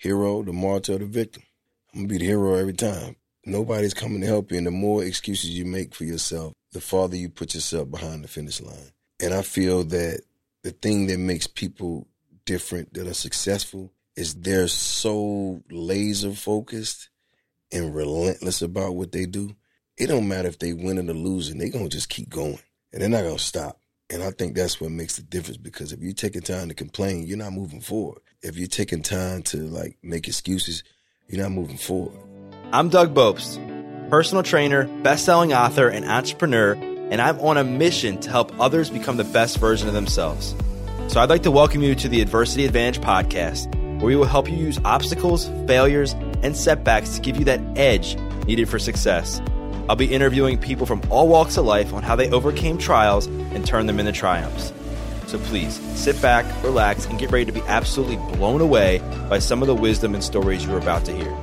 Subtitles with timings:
[0.00, 1.42] hero, the martyr, the victim.
[1.92, 3.16] I'm gonna be the hero every time.
[3.44, 7.16] Nobody's coming to help you, and the more excuses you make for yourself, the farther
[7.16, 8.92] you put yourself behind the finish line.
[9.20, 10.22] And I feel that
[10.62, 12.08] the thing that makes people
[12.46, 17.10] different that are successful is they're so laser focused
[17.72, 19.54] and relentless about what they do.
[19.96, 22.58] It don't matter if they win or losing, they're gonna just keep going.
[22.92, 23.80] And they're not gonna stop.
[24.12, 27.28] And I think that's what makes the difference because if you're taking time to complain,
[27.28, 28.18] you're not moving forward.
[28.42, 30.82] If you're taking time to like make excuses,
[31.28, 32.18] you're not moving forward.
[32.72, 38.30] I'm Doug Bopst, personal trainer, best-selling author, and entrepreneur, and I'm on a mission to
[38.30, 40.56] help others become the best version of themselves.
[41.06, 44.50] So I'd like to welcome you to the Adversity Advantage podcast, where we will help
[44.50, 49.40] you use obstacles, failures, and setbacks to give you that edge needed for success.
[49.88, 53.66] I'll be interviewing people from all walks of life on how they overcame trials and
[53.66, 54.72] turned them into triumphs.
[55.26, 59.62] So please sit back, relax, and get ready to be absolutely blown away by some
[59.62, 61.36] of the wisdom and stories you're about to hear.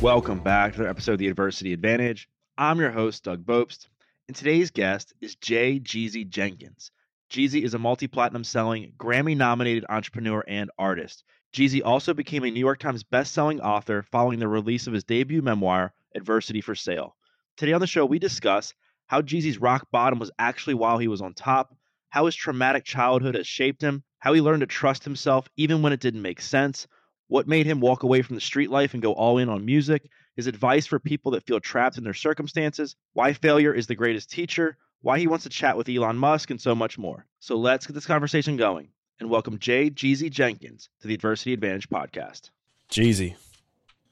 [0.00, 2.28] Welcome back to another episode of The Adversity Advantage.
[2.56, 3.88] I'm your host, Doug Bopst,
[4.28, 6.90] and today's guest is Jay Jeezy Jenkins.
[7.30, 11.22] Jeezy is a multi platinum selling, Grammy nominated entrepreneur and artist.
[11.52, 15.42] Jeezy also became a New York Times best-selling author following the release of his debut
[15.42, 17.14] memoir, Adversity for Sale.
[17.58, 18.72] Today on the show, we discuss
[19.08, 21.74] how Jeezy's rock bottom was actually while he was on top,
[22.08, 25.92] how his traumatic childhood has shaped him, how he learned to trust himself even when
[25.92, 26.86] it didn't make sense,
[27.26, 30.08] what made him walk away from the street life and go all in on music,
[30.36, 34.30] his advice for people that feel trapped in their circumstances, why failure is the greatest
[34.30, 37.26] teacher, why he wants to chat with Elon Musk, and so much more.
[37.40, 41.88] So let's get this conversation going and welcome Jay Jeezy Jenkins to the Adversity Advantage
[41.88, 42.50] podcast.
[42.88, 43.34] Jeezy,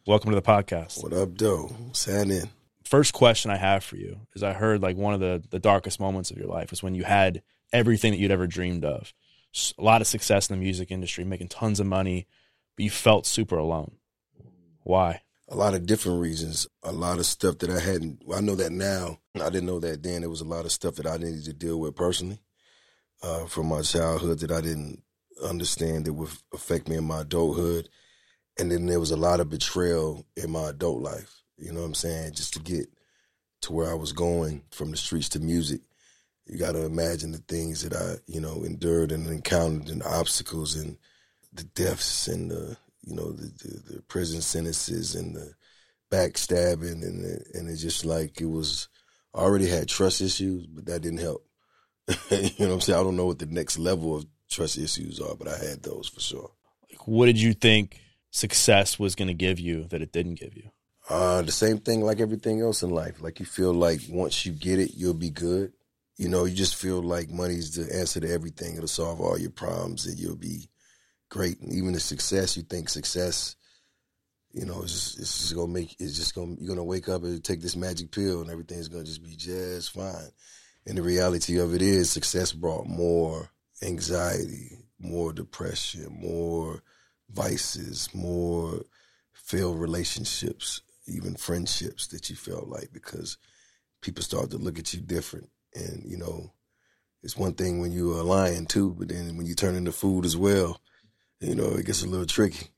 [0.04, 1.00] welcome to the podcast.
[1.00, 1.70] What up, Doe?
[1.92, 2.50] Sign in
[2.86, 6.00] first question I have for you is I heard like one of the the darkest
[6.00, 7.42] moments of your life was when you had
[7.72, 9.12] everything that you'd ever dreamed of.
[9.78, 12.26] A lot of success in the music industry, making tons of money,
[12.76, 13.96] but you felt super alone.
[14.82, 15.22] Why?
[15.48, 16.66] A lot of different reasons.
[16.82, 18.22] A lot of stuff that I hadn't.
[18.34, 19.20] I know that now.
[19.34, 20.20] I didn't know that then.
[20.20, 22.40] There was a lot of stuff that I needed to deal with personally
[23.22, 25.02] uh, from my childhood that I didn't
[25.42, 27.88] understand that would affect me in my adulthood.
[28.58, 31.86] And then there was a lot of betrayal in my adult life you know what
[31.86, 32.34] I'm saying?
[32.34, 32.88] Just to get
[33.62, 35.80] to where I was going from the streets to music.
[36.46, 40.08] You got to imagine the things that I, you know, endured and encountered and the
[40.08, 40.96] obstacles and
[41.52, 45.54] the deaths and the, you know, the, the, the prison sentences and the
[46.10, 48.88] backstabbing and the, and it's just like it was.
[49.34, 51.44] I already had trust issues, but that didn't help.
[52.30, 52.98] you know what I'm saying?
[52.98, 56.08] I don't know what the next level of trust issues are, but I had those
[56.08, 56.52] for sure.
[56.88, 58.00] Like, what did you think
[58.30, 60.70] success was going to give you that it didn't give you?
[61.08, 63.20] Uh, the same thing like everything else in life.
[63.20, 65.72] Like you feel like once you get it, you'll be good.
[66.16, 68.74] You know, you just feel like money's the answer to everything.
[68.74, 70.68] It'll solve all your problems and you'll be
[71.28, 71.60] great.
[71.60, 73.54] And even the success, you think success,
[74.52, 77.22] you know, it's just, it's just gonna make it's just gonna you're gonna wake up
[77.22, 80.30] and take this magic pill and everything's gonna just be just fine.
[80.86, 83.50] And the reality of it is success brought more
[83.82, 86.82] anxiety, more depression, more
[87.30, 88.82] vices, more
[89.34, 93.38] failed relationships, even friendships that you felt like because
[94.02, 95.48] people start to look at you different.
[95.74, 96.52] And, you know,
[97.22, 100.24] it's one thing when you're a lion too, but then when you turn into food
[100.24, 100.80] as well,
[101.40, 102.68] you know, it gets a little tricky.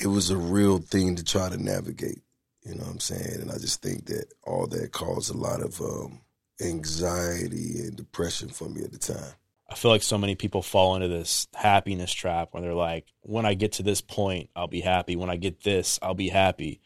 [0.00, 2.22] It was a real thing to try to navigate,
[2.64, 3.40] you know what I'm saying?
[3.40, 6.20] And I just think that all that caused a lot of um,
[6.60, 9.34] anxiety and depression for me at the time.
[9.70, 13.46] I feel like so many people fall into this happiness trap where they're like, when
[13.46, 15.16] I get to this point, I'll be happy.
[15.16, 16.82] When I get this, I'll be happy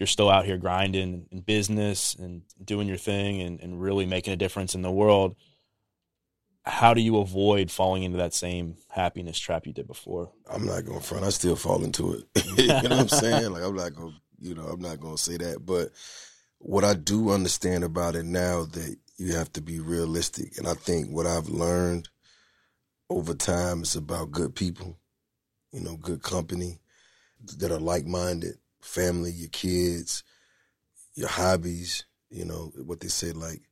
[0.00, 4.32] you're still out here grinding in business and doing your thing and, and really making
[4.32, 5.36] a difference in the world
[6.64, 10.30] how do you avoid falling into that same happiness trap you did before?
[10.48, 11.24] I'm not going to front.
[11.24, 12.24] I still fall into it.
[12.58, 13.52] You know what i'm saying?
[13.52, 15.64] Like i'm not going to you know i'm not going to say that.
[15.64, 15.90] But
[16.60, 20.74] what i do understand about it now that you have to be realistic and i
[20.74, 22.08] think what i've learned
[23.08, 24.98] over time is about good people
[25.72, 26.78] you know good company
[27.56, 30.22] that are like-minded family, your kids,
[31.14, 33.62] your hobbies, you know, what they say, like,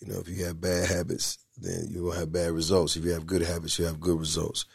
[0.00, 2.96] you know, if you have bad habits, then you will have bad results.
[2.96, 4.66] If you have good habits, you have good results.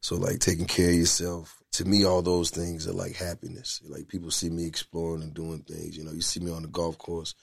[0.00, 3.82] So like taking care of yourself, to me, all those things are like happiness.
[3.84, 5.96] Like people see me exploring and doing things.
[5.96, 7.34] You know, you see me on the golf course.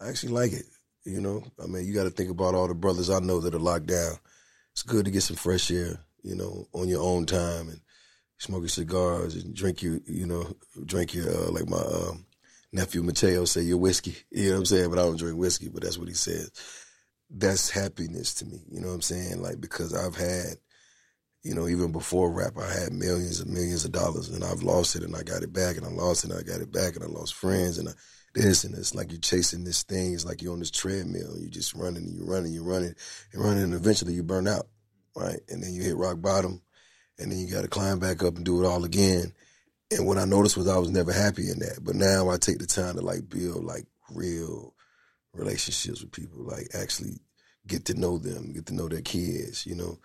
[0.00, 0.64] I actually like it.
[1.04, 3.54] You know, I mean, you got to think about all the brothers I know that
[3.54, 4.18] are locked down.
[4.72, 7.80] It's good to get some fresh air, you know, on your own time and
[8.38, 10.54] smoke your cigars and drink your, you know,
[10.84, 12.26] drink your, uh, like my um,
[12.72, 14.16] nephew Mateo say, your whiskey.
[14.30, 14.90] You know what I'm saying?
[14.90, 16.50] But I don't drink whiskey, but that's what he says.
[17.30, 18.58] That's happiness to me.
[18.70, 19.42] You know what I'm saying?
[19.42, 20.56] Like, because I've had,
[21.42, 24.96] you know, even before rap, I had millions and millions of dollars and I've lost
[24.96, 26.94] it and I got it back and I lost it and I got it back
[26.94, 27.92] and I lost friends and I,
[28.34, 30.12] this and it's like you're chasing this thing.
[30.12, 31.36] It's like you're on this treadmill.
[31.38, 32.94] You're just running and you're running, you're running
[33.32, 34.66] and running and eventually you burn out,
[35.16, 35.40] right?
[35.48, 36.60] And then you hit rock bottom
[37.18, 39.32] and then you got to climb back up and do it all again.
[39.90, 41.80] And what I noticed was I was never happy in that.
[41.82, 44.74] But now I take the time to like build like real
[45.32, 47.20] relationships with people, like actually
[47.66, 49.98] get to know them, get to know their kids, you know.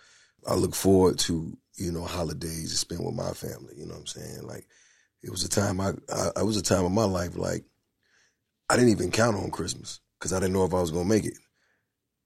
[0.48, 4.02] I look forward to, you know, holidays to spend with my family, you know what
[4.02, 4.44] I'm saying?
[4.44, 4.68] Like
[5.24, 7.64] it was a time I, I it was a time of my life like
[8.70, 11.26] I didn't even count on Christmas because I didn't know if I was gonna make
[11.26, 11.38] it.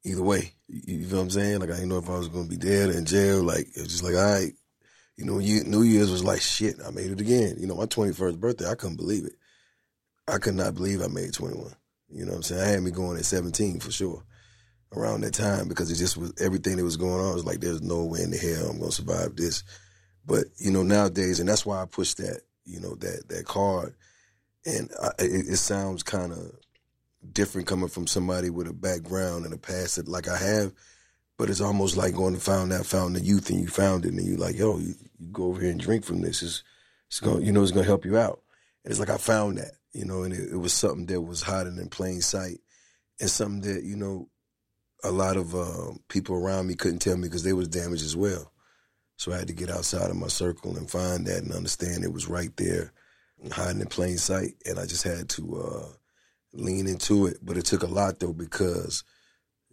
[0.04, 1.60] Either way, you, you know what I'm saying?
[1.60, 3.44] Like I didn't know if I was gonna be dead or in jail.
[3.44, 4.54] Like it was just like, all right,
[5.18, 6.76] you know, New Year's was like shit.
[6.86, 7.56] I made it again.
[7.60, 9.36] You know, my 21st birthday, I couldn't believe it.
[10.28, 11.72] I could not believe I made 21.
[12.10, 12.62] You know what I'm saying?
[12.62, 14.24] I had me going at 17 for sure
[14.96, 17.32] around that time because it just was everything that was going on.
[17.32, 19.64] It was like, there's no way in the hell I'm going to survive this.
[20.26, 23.96] But, you know, nowadays, and that's why I push that, you know, that, that card
[24.66, 26.52] and I, it, it, sounds kind of
[27.32, 30.74] different coming from somebody with a background and a past that like I have,
[31.38, 34.14] but it's almost like going to find that fountain of youth and you found it
[34.14, 36.42] and you like, yo, you, you go over here and drink from this.
[36.42, 36.64] It's,
[37.08, 38.42] it's going, you know, it's going to help you out.
[38.84, 41.42] And it's like I found that, you know, and it, it was something that was
[41.42, 42.60] hiding in plain sight
[43.20, 44.30] and something that you know
[45.04, 48.16] a lot of uh, people around me couldn't tell me because they was damaged as
[48.16, 48.52] well.
[49.18, 52.12] So I had to get outside of my circle and find that and understand it
[52.12, 52.92] was right there
[53.52, 55.88] hiding in plain sight, and I just had to uh,
[56.54, 57.38] lean into it.
[57.42, 59.04] But it took a lot though because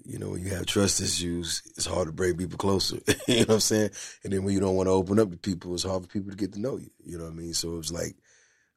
[0.04, 2.98] you know when you have trust issues, it's hard to bring people closer.
[3.28, 3.90] you know what I'm saying?
[4.24, 6.30] And then when you don't want to open up to people, it's hard for people
[6.30, 6.90] to get to know you.
[7.04, 7.54] You know what I mean?
[7.54, 8.16] So it was like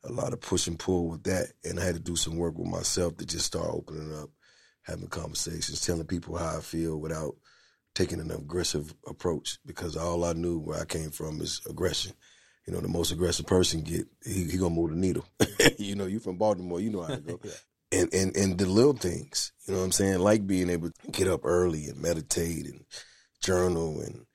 [0.04, 2.57] a lot of push and pull with that, and I had to do some work
[2.57, 4.30] with myself to just start opening up,
[4.83, 7.36] having conversations, telling people how I feel without
[7.95, 12.13] taking an aggressive approach because all I knew where I came from is aggression
[12.66, 15.25] you know, the most aggressive person get he, he gonna move the needle.
[15.77, 17.39] you know, you from Baltimore, you know how to go.
[17.96, 20.20] And and and the little things, you know what I'm saying?
[20.20, 22.84] Like being able to get up early and meditate and
[23.42, 24.26] journal and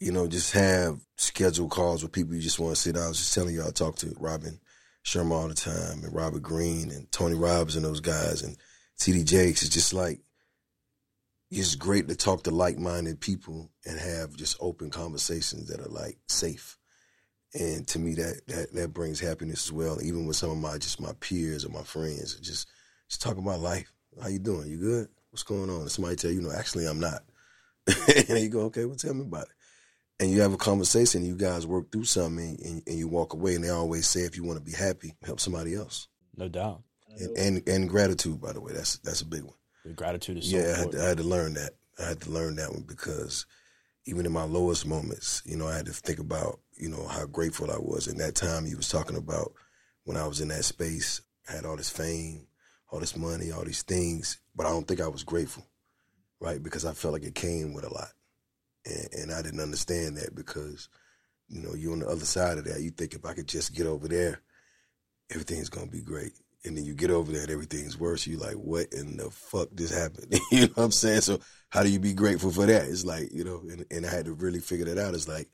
[0.00, 3.04] you know, just have scheduled calls with people you just want to sit down.
[3.04, 4.60] I was just telling you I talk to Robin
[5.04, 8.56] Sharma all the time and Robert Greene and Tony Robbins and those guys and
[9.00, 9.62] TD Jakes.
[9.62, 10.20] It's just like
[11.50, 15.88] it's great to talk to like minded people and have just open conversations that are
[15.88, 16.77] like safe
[17.54, 19.98] and to me that that that brings happiness as well.
[20.02, 22.68] Even with some of my just my peers or my friends, just
[23.08, 23.90] just talking about life.
[24.20, 24.68] How you doing?
[24.68, 25.08] You good?
[25.30, 25.82] What's going on?
[25.82, 27.22] And somebody tell you, no, actually I'm not.
[28.28, 29.52] and you go, okay, well tell me about it.
[30.20, 31.24] And you have a conversation.
[31.24, 33.54] You guys work through something, and, and you walk away.
[33.54, 36.08] And they always say, if you want to be happy, help somebody else.
[36.36, 36.82] No doubt.
[37.18, 39.54] And, and, and gratitude, by the way, that's that's a big one.
[39.84, 40.74] The gratitude is so yeah.
[40.74, 41.72] I had, to, I had to learn that.
[41.98, 43.46] I had to learn that one because
[44.08, 47.26] even in my lowest moments, you know, I had to think about, you know, how
[47.26, 48.08] grateful I was.
[48.08, 49.52] In that time he was talking about
[50.04, 52.46] when I was in that space, I had all this fame,
[52.90, 55.66] all this money, all these things, but I don't think I was grateful,
[56.40, 56.62] right?
[56.62, 58.08] Because I felt like it came with a lot.
[58.86, 60.88] And, and I didn't understand that because,
[61.50, 62.80] you know, you're on the other side of that.
[62.80, 64.40] You think if I could just get over there,
[65.30, 66.32] everything's going to be great
[66.64, 68.26] and then you get over there and everything's worse.
[68.26, 70.38] You like, what in the fuck just happened?
[70.50, 71.22] you know what I'm saying?
[71.22, 71.38] So
[71.70, 72.88] how do you be grateful for that?
[72.88, 75.14] It's like, you know, and, and I had to really figure that out.
[75.14, 75.48] It's like,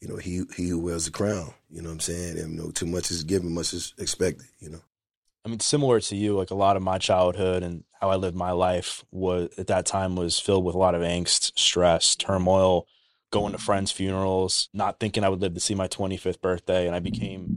[0.00, 2.38] you know, he he who wears the crown, you know what I'm saying?
[2.38, 4.80] And you know, too much is given, much is expected, you know.
[5.44, 8.36] I mean, similar to you, like a lot of my childhood and how I lived
[8.36, 12.86] my life was at that time was filled with a lot of angst, stress, turmoil,
[13.30, 16.94] going to friends' funerals, not thinking I would live to see my 25th birthday, and
[16.94, 17.56] I became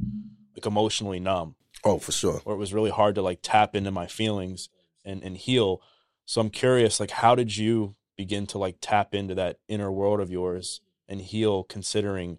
[0.55, 2.41] like emotionally numb Oh, for sure.
[2.45, 4.69] Or it was really hard to like tap into my feelings
[5.05, 5.81] and and heal.
[6.25, 10.19] So I'm curious, like, how did you begin to like tap into that inner world
[10.19, 12.37] of yours and heal, considering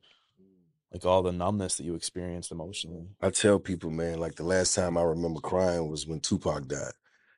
[0.92, 3.08] like all the numbness that you experienced emotionally?
[3.20, 6.92] I tell people, man, like the last time I remember crying was when Tupac died,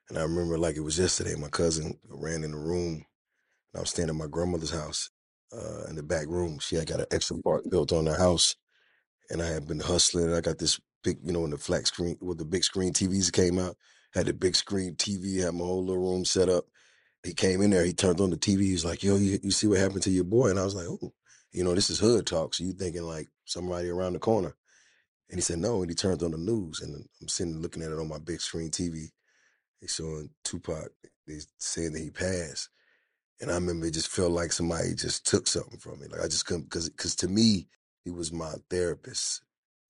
[0.09, 1.35] and I remember like it was yesterday.
[1.37, 2.94] My cousin ran in the room,
[3.73, 5.11] and I was staying at my grandmother's house
[5.52, 6.59] uh, in the back room.
[6.59, 8.56] She had got an extra part built on the house,
[9.30, 10.35] and I had been hustling.
[10.35, 13.32] I got this big, you know, when the flat screen, when the big screen TVs
[13.32, 13.76] came out,
[14.14, 16.64] had the big screen TV, had my whole little room set up.
[17.25, 18.62] He came in there, he turned on the TV.
[18.62, 20.50] He's like, yo, you, you see what happened to your boy?
[20.50, 21.12] And I was like, oh.
[21.52, 22.54] You know, this is hood talk.
[22.54, 24.56] So you thinking like somebody around the corner.
[25.28, 25.82] And he said, no.
[25.82, 26.80] And he turned on the news.
[26.80, 29.09] And I'm sitting looking at it on my big screen TV.
[29.80, 30.88] They showing Tupac.
[31.26, 32.71] They saying that he passed.
[33.40, 36.06] And I remember it just felt like somebody just took something from me.
[36.06, 37.68] Like I just couldn't, cause, cause to me,
[38.04, 39.42] he was my therapist.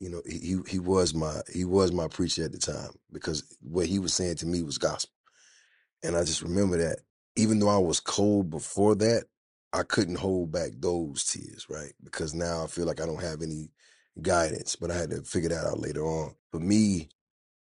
[0.02, 3.86] You know, he, he was my, he was my preacher at the time because what
[3.86, 5.14] he was saying to me was gospel.
[6.02, 6.98] And I just remember that
[7.36, 9.26] even though I was cold before that,
[9.72, 11.92] I couldn't hold back those tears, right?
[12.02, 13.70] Because now I feel like I don't have any
[14.20, 16.34] guidance, but I had to figure that out later on.
[16.50, 17.08] For me,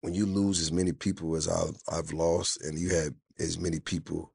[0.02, 3.80] when you lose as many people as I've, I've lost, and you had as many
[3.80, 4.32] people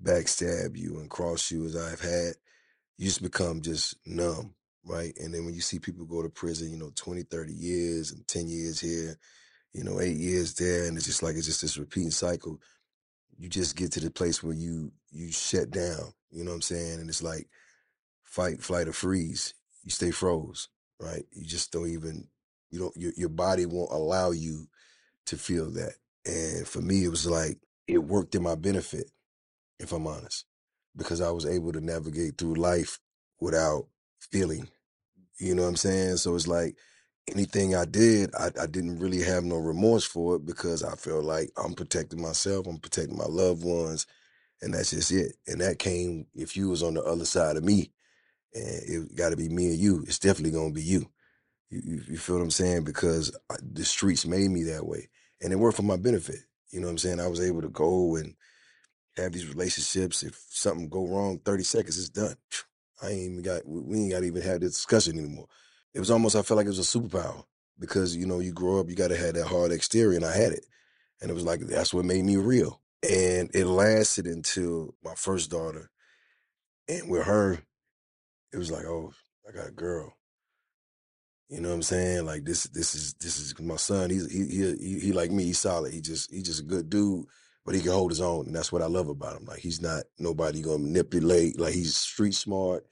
[0.00, 2.34] backstab you and cross you as I've had,
[2.96, 5.12] you just become just numb, right?
[5.18, 8.26] And then when you see people go to prison, you know, 20, 30 years and
[8.28, 9.16] 10 years here,
[9.72, 12.58] you know, eight years there, and it's just like it's just this repeating cycle
[13.40, 16.12] you just get to the place where you you shut down.
[16.30, 17.00] You know what I'm saying?
[17.00, 17.48] And it's like
[18.22, 19.54] fight, flight, or freeze.
[19.82, 20.68] You stay froze,
[21.00, 21.24] right?
[21.32, 22.28] You just don't even
[22.70, 24.66] you don't your your body won't allow you
[25.26, 25.94] to feel that.
[26.26, 27.58] And for me, it was like
[27.88, 29.10] it worked in my benefit,
[29.78, 30.44] if I'm honest,
[30.94, 32.98] because I was able to navigate through life
[33.40, 33.86] without
[34.20, 34.68] feeling.
[35.38, 36.18] You know what I'm saying?
[36.18, 36.76] So it's like
[37.28, 41.24] anything I did, I, I, didn't really have no remorse for it because I felt
[41.24, 44.06] like I'm protecting myself, I'm protecting my loved ones,
[44.62, 45.36] and that's just it.
[45.46, 47.92] And that came if you was on the other side of me,
[48.54, 50.04] and it got to be me and you.
[50.06, 51.10] It's definitely gonna be you.
[51.70, 52.84] You, you, you feel what I'm saying?
[52.84, 55.08] Because I, the streets made me that way,
[55.40, 56.40] and it worked for my benefit.
[56.70, 57.20] You know what I'm saying?
[57.20, 58.34] I was able to go and
[59.16, 60.22] have these relationships.
[60.22, 62.36] If something go wrong, 30 seconds, it's done.
[63.02, 63.62] I ain't even got.
[63.66, 65.46] We ain't got even have this discussion anymore.
[65.94, 67.44] It was almost I felt like it was a superpower
[67.78, 70.36] because you know you grow up you got to have that hard exterior and I
[70.36, 70.66] had it.
[71.20, 72.80] And it was like that's what made me real.
[73.02, 75.90] And it lasted until my first daughter
[76.88, 77.62] and with her
[78.52, 79.12] it was like oh
[79.48, 80.14] I got a girl.
[81.48, 82.26] You know what I'm saying?
[82.26, 84.10] Like this this is this is my son.
[84.10, 85.44] He's he he, he, he like me.
[85.44, 85.92] He's solid.
[85.92, 87.26] He just he's just a good dude
[87.64, 89.80] but he can hold his own and that's what I love about him like he's
[89.80, 92.86] not nobody gonna manipulate like he's street smart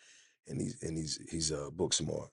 [0.46, 2.30] and he's and he's he's uh book smart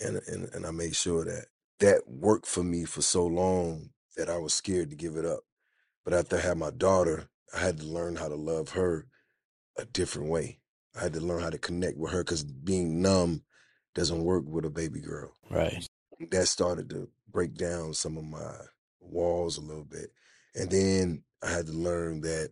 [0.00, 1.46] and and and I made sure that
[1.80, 5.40] that worked for me for so long that I was scared to give it up.
[6.04, 9.06] But after I had my daughter, I had to learn how to love her
[9.78, 10.58] a different way.
[10.96, 13.42] I had to learn how to connect with her because being numb
[13.94, 15.32] doesn't work with a baby girl.
[15.50, 15.86] Right.
[16.30, 18.54] That started to break down some of my
[19.00, 20.10] walls a little bit.
[20.54, 22.50] And then I had to learn that,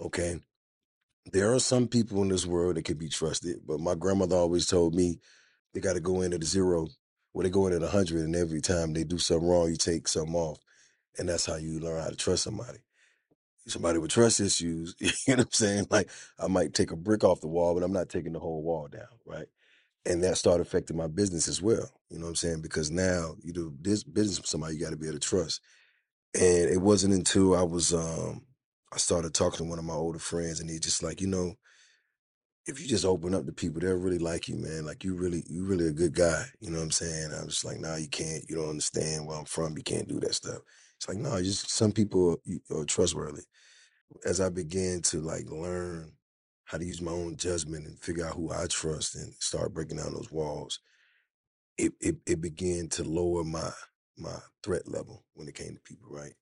[0.00, 0.40] okay,
[1.32, 4.66] there are some people in this world that can be trusted, but my grandmother always
[4.66, 5.20] told me
[5.74, 6.88] they got to go in at a zero,
[7.32, 9.76] where they go in at a hundred, and every time they do something wrong, you
[9.76, 10.58] take something off,
[11.18, 12.78] and that's how you learn how to trust somebody.
[13.68, 15.86] Somebody with trust issues, you know what I'm saying?
[15.90, 18.62] Like I might take a brick off the wall, but I'm not taking the whole
[18.62, 19.46] wall down, right?
[20.06, 21.90] And that started affecting my business as well.
[22.10, 22.62] You know what I'm saying?
[22.62, 25.60] Because now you do this business with somebody, you got to be able to trust.
[26.38, 28.42] And it wasn't until I was um
[28.92, 31.54] I started talking to one of my older friends, and he just like, you know,
[32.66, 34.84] if you just open up to people, they'll really like you, man.
[34.84, 36.44] Like you really, you really a good guy.
[36.60, 37.30] You know what I'm saying?
[37.32, 38.44] I was like, nah, you can't.
[38.48, 39.76] You don't understand where I'm from.
[39.76, 40.58] You can't do that stuff.
[40.96, 42.38] It's like, no, just some people
[42.70, 43.42] are, are trustworthy.
[44.24, 46.12] As I began to like learn
[46.64, 49.98] how to use my own judgment and figure out who I trust and start breaking
[49.98, 50.80] down those walls,
[51.78, 53.70] it it, it began to lower my
[54.18, 56.34] my threat level when it came to people, right?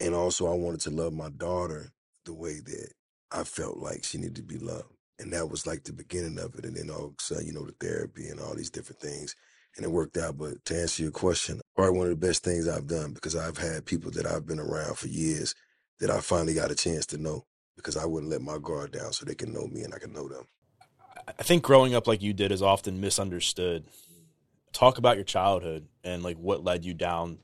[0.00, 1.92] And also, I wanted to love my daughter
[2.24, 2.92] the way that
[3.30, 6.54] I felt like she needed to be loved and that was like the beginning of
[6.56, 6.64] it.
[6.64, 9.36] And then all of a sudden, you know, the therapy and all these different things.
[9.76, 10.38] And it worked out.
[10.38, 13.58] But to answer your question, probably one of the best things I've done because I've
[13.58, 15.54] had people that I've been around for years
[16.00, 17.44] that I finally got a chance to know
[17.76, 20.12] because I wouldn't let my guard down so they can know me and I can
[20.12, 20.44] know them.
[21.38, 23.84] I think growing up like you did is often misunderstood.
[24.72, 27.38] Talk about your childhood and like what led you down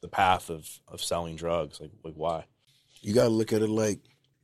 [0.00, 1.80] the path of, of selling drugs.
[1.80, 2.44] Like, like why?
[3.00, 4.00] You got to look at it like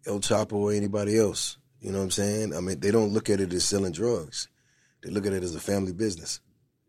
[0.07, 2.55] El Chapo or anybody else you know what I'm saying?
[2.55, 4.49] I mean, they don't look at it as selling drugs.
[5.03, 6.41] They look at it as a family business.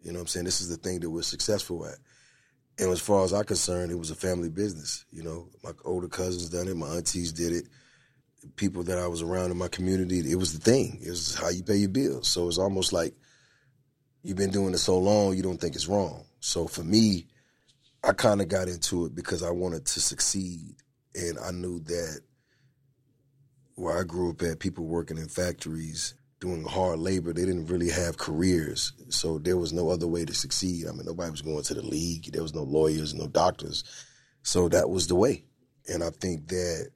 [0.01, 0.45] You know what I'm saying?
[0.45, 1.97] This is the thing that we're successful at.
[2.79, 5.05] And as far as I'm concerned, it was a family business.
[5.11, 7.65] You know, my older cousins done it, my aunties did it,
[8.55, 10.99] people that I was around in my community, it was the thing.
[11.03, 12.27] It was how you pay your bills.
[12.27, 13.13] So it's almost like
[14.27, 16.25] you've been doing it so long, you don't think it's wrong.
[16.41, 17.27] So for me,
[18.03, 20.75] I kind of got into it because I wanted to succeed.
[21.15, 22.19] And I knew that
[23.75, 27.89] where I grew up at, people working in factories doing hard labor, they didn't really
[27.89, 28.91] have careers.
[29.07, 30.87] So there was no other way to succeed.
[30.87, 32.33] I mean, nobody was going to the league.
[32.33, 33.85] There was no lawyers, no doctors.
[34.43, 35.45] So that was the way.
[35.87, 36.89] And I think that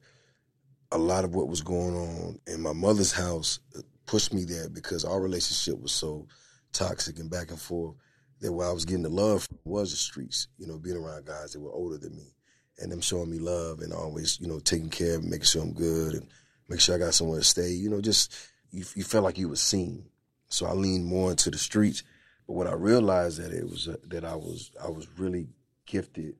[0.92, 3.58] a lot of what was going on in my mother's house,
[4.04, 6.26] pushed me there because our relationship was so
[6.72, 7.96] toxic and back and forth
[8.40, 11.26] that where I was getting the love from was the streets, you know, being around
[11.26, 12.34] guys that were older than me
[12.78, 15.72] and them showing me love and always, you know, taking care of making sure I'm
[15.72, 16.26] good and
[16.68, 17.70] make sure I got somewhere to stay.
[17.70, 18.34] You know, just
[18.70, 20.06] you, you felt like you were seen.
[20.48, 22.02] So I leaned more into the streets.
[22.46, 25.48] But what I realized that it was uh, that I was I was really
[25.86, 26.34] gifted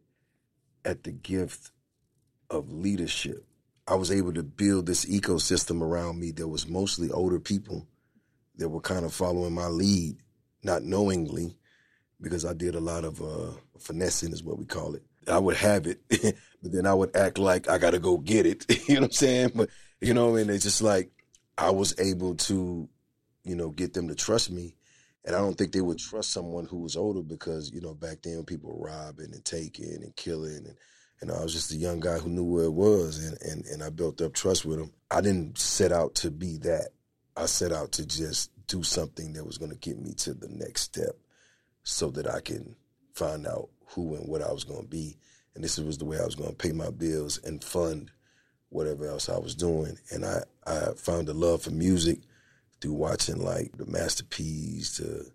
[0.85, 1.71] at the gift
[2.51, 3.47] of leadership.
[3.87, 7.87] I was able to build this ecosystem around me that was mostly older people
[8.57, 10.17] that were kind of following my lead,
[10.63, 11.57] not knowingly,
[12.21, 15.03] because I did a lot of uh, finessing, is what we call it.
[15.29, 18.47] I would have it, but then I would act like I got to go get
[18.47, 18.67] it.
[18.89, 19.53] you know what I'm saying?
[19.55, 19.69] But
[20.01, 21.11] you know, and it's just like
[21.57, 22.89] I was able to,
[23.45, 24.75] you know, get them to trust me.
[25.25, 28.23] And I don't think they would trust someone who was older because, you know, back
[28.23, 30.67] then people were robbing and taking and killing.
[30.67, 33.25] And, know, I was just a young guy who knew where it was.
[33.25, 34.93] And, and, and I built up trust with them.
[35.11, 36.89] I didn't set out to be that.
[37.37, 40.49] I set out to just do something that was going to get me to the
[40.49, 41.17] next step
[41.83, 42.77] so that I can
[43.15, 45.17] find out who and what I was going to be.
[45.55, 48.11] And this was the way I was going to pay my bills and fund
[48.71, 49.99] whatever else I was doing.
[50.11, 52.21] And I, I found a love for music
[52.81, 55.27] through watching like the Master P's to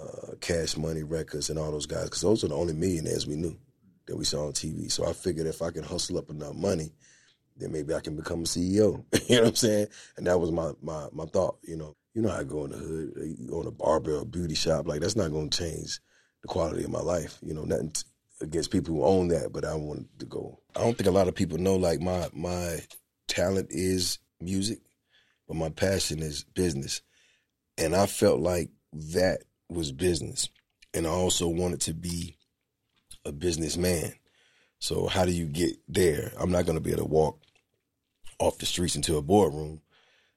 [0.00, 3.36] uh, Cash Money Records and all those guys, because those are the only millionaires we
[3.36, 3.56] knew
[4.06, 4.90] that we saw on TV.
[4.90, 6.92] So I figured if I can hustle up enough money,
[7.56, 9.04] then maybe I can become a CEO.
[9.28, 9.86] you know what I'm saying?
[10.16, 11.94] And that was my, my, my thought, you know.
[12.14, 14.24] You know, how I go in the hood, you go in a barber or a
[14.24, 16.00] beauty shop, like that's not going to change
[16.40, 17.36] the quality of my life.
[17.42, 18.04] You know, nothing t-
[18.40, 20.58] against people who own that, but I wanted to go.
[20.74, 22.78] I don't think a lot of people know like my my
[23.28, 24.78] talent is music,
[25.46, 27.02] but my passion is business.
[27.78, 30.48] And I felt like that was business.
[30.94, 32.36] And I also wanted to be
[33.24, 34.14] a businessman.
[34.78, 36.32] So how do you get there?
[36.38, 37.40] I'm not going to be able to walk
[38.38, 39.80] off the streets into a boardroom.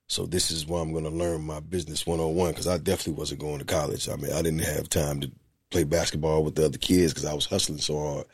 [0.07, 3.41] So this is where I'm going to learn my business 101 because I definitely wasn't
[3.41, 4.09] going to college.
[4.09, 5.31] I mean, I didn't have time to
[5.69, 8.25] play basketball with the other kids because I was hustling so hard.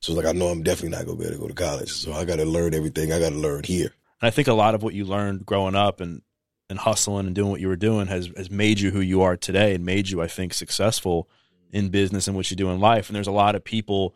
[0.00, 1.90] So like I know I'm definitely not gonna be able to go to college.
[1.90, 3.12] So I got to learn everything.
[3.12, 3.92] I got to learn here.
[4.20, 6.22] And I think a lot of what you learned growing up and
[6.68, 9.36] and hustling and doing what you were doing has has made you who you are
[9.36, 11.28] today and made you, I think, successful
[11.72, 13.08] in business and what you do in life.
[13.08, 14.14] And there's a lot of people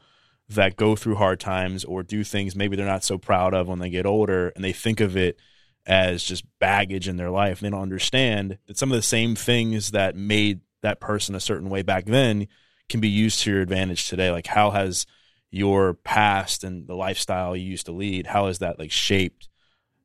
[0.49, 3.79] that go through hard times or do things maybe they're not so proud of when
[3.79, 5.39] they get older and they think of it
[5.87, 7.61] as just baggage in their life.
[7.61, 11.71] They don't understand that some of the same things that made that person a certain
[11.71, 12.47] way back then
[12.89, 14.31] can be used to your advantage today?
[14.31, 15.07] Like how has
[15.51, 19.49] your past and the lifestyle you used to lead, how has that like shaped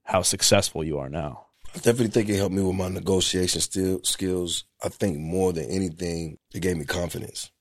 [0.03, 1.47] how successful you are now?
[1.73, 4.65] I definitely think it helped me with my negotiation still skills.
[4.83, 7.51] I think more than anything, it gave me confidence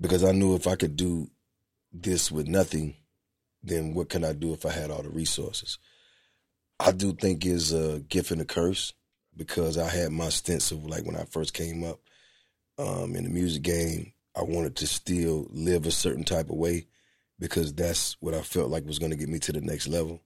[0.00, 1.28] because I knew if I could do
[1.92, 2.96] this with nothing,
[3.62, 5.78] then what can I do if I had all the resources?
[6.78, 8.94] I do think is a gift and a curse
[9.36, 12.00] because I had my stints of like when I first came up,
[12.78, 16.86] um, in the music game, I wanted to still live a certain type of way
[17.38, 20.22] because that's what I felt like was going to get me to the next level.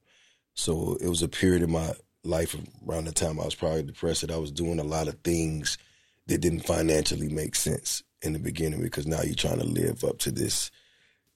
[0.54, 2.56] So it was a period in my life
[2.88, 5.78] around the time I was probably depressed that I was doing a lot of things
[6.26, 10.18] that didn't financially make sense in the beginning because now you're trying to live up
[10.20, 10.70] to this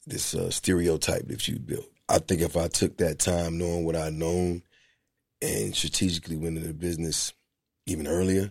[0.08, 1.88] this uh, stereotype that you built.
[2.08, 4.62] I think if I took that time knowing what I'd known
[5.42, 7.32] and strategically went into business
[7.86, 8.50] even earlier,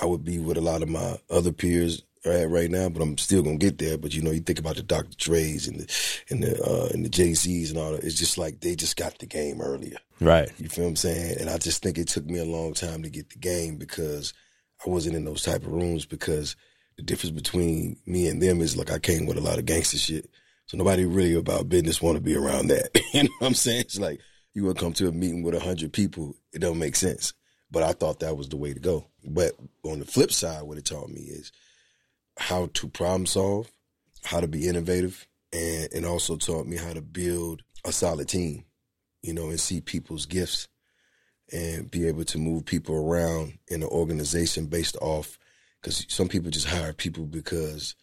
[0.00, 3.18] I would be with a lot of my other peers at right now, but I'm
[3.18, 3.98] still gonna get there.
[3.98, 5.16] But you know, you think about the Dr.
[5.16, 8.04] Dre's and the and the uh, and the Jay Z's and all that.
[8.04, 10.50] It's just like they just got the game earlier, right?
[10.58, 11.38] You feel what I'm saying?
[11.40, 14.32] And I just think it took me a long time to get the game because
[14.86, 16.06] I wasn't in those type of rooms.
[16.06, 16.56] Because
[16.96, 19.98] the difference between me and them is like I came with a lot of gangster
[19.98, 20.30] shit,
[20.72, 22.88] so nobody really about business want to be around that.
[23.12, 23.82] you know what I'm saying?
[23.82, 24.20] It's like
[24.54, 27.34] you would come to a meeting with a hundred people, it don't make sense.
[27.70, 29.06] But I thought that was the way to go.
[29.22, 29.52] But
[29.84, 31.52] on the flip side, what it taught me is
[32.38, 33.70] how to problem solve,
[34.24, 38.64] how to be innovative, and, and also taught me how to build a solid team,
[39.22, 40.68] you know, and see people's gifts
[41.52, 45.38] and be able to move people around in an organization based off
[45.82, 47.94] because some people just hire people because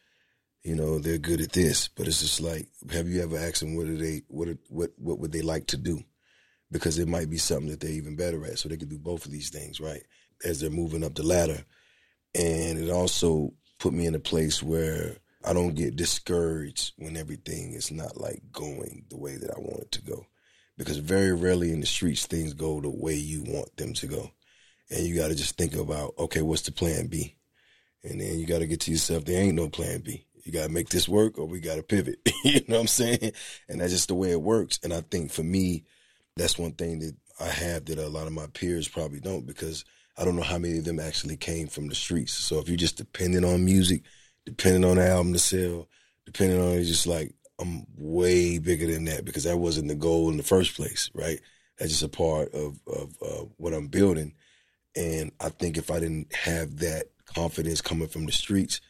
[0.64, 3.76] you know they're good at this but it's just like have you ever asked them
[3.76, 6.04] what do they what what what would they like to do
[6.72, 8.60] because it might be something that they're even better at.
[8.60, 10.04] So they could do both of these things, right?
[10.44, 11.64] As they're moving up the ladder.
[12.36, 17.74] And it also put me in a place where I don't get discouraged when everything
[17.74, 20.26] is not like going the way that I want it to go.
[20.78, 24.32] Because very rarely in the streets things go the way you want them to go.
[24.92, 27.36] And you got to just think about, okay, what's the plan B?
[28.04, 30.26] And then you got to get to yourself, there ain't no plan B.
[30.44, 32.20] You got to make this work or we got to pivot.
[32.44, 33.32] you know what I'm saying?
[33.68, 34.80] And that's just the way it works.
[34.84, 35.86] And I think for me,
[36.36, 39.86] that's one thing that I have that a lot of my peers probably don't because
[40.18, 42.34] I don't know how many of them actually came from the streets.
[42.34, 44.04] So if you're just dependent on music,
[44.46, 45.88] dependent on the album to sell,
[46.26, 50.38] dependent on just like I'm way bigger than that because that wasn't the goal in
[50.38, 51.40] the first place, right?
[51.78, 54.34] That's just a part of of uh, what I'm building,
[54.96, 58.82] and I think if I didn't have that confidence coming from the streets,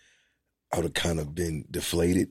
[0.72, 2.30] I would have kind of been deflated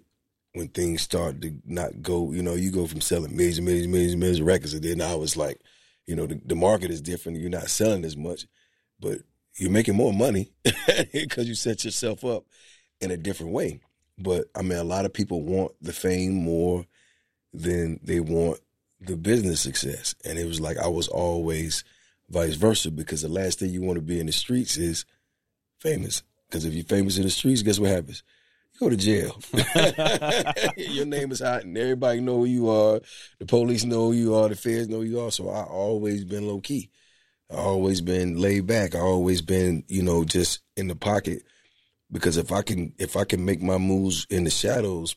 [0.55, 2.33] when things start to not go.
[2.33, 4.74] You know, you go from selling millions and millions and millions and millions of records,
[4.74, 5.61] and then I was like,
[6.07, 7.38] you know, the, the market is different.
[7.38, 8.46] You're not selling as much
[9.01, 9.18] but
[9.57, 10.53] you're making more money
[11.12, 12.44] because you set yourself up
[13.01, 13.81] in a different way.
[14.18, 16.85] But I mean, a lot of people want the fame more
[17.53, 18.61] than they want
[19.01, 20.14] the business success.
[20.24, 21.85] And it was like I was always
[22.29, 25.05] vice versa because the last thing you want to be in the streets is
[25.79, 26.22] famous.
[26.48, 28.22] Because if you're famous in the streets, guess what happens?
[28.74, 29.38] You go to jail.
[30.76, 33.00] Your name is hot and everybody know who you are.
[33.38, 34.48] The police know who you are.
[34.48, 35.30] The feds know who you are.
[35.30, 36.90] So I always been low key.
[37.50, 38.94] I always been laid back.
[38.94, 41.42] I always been, you know, just in the pocket.
[42.11, 45.16] Because if I can if I can make my moves in the shadows,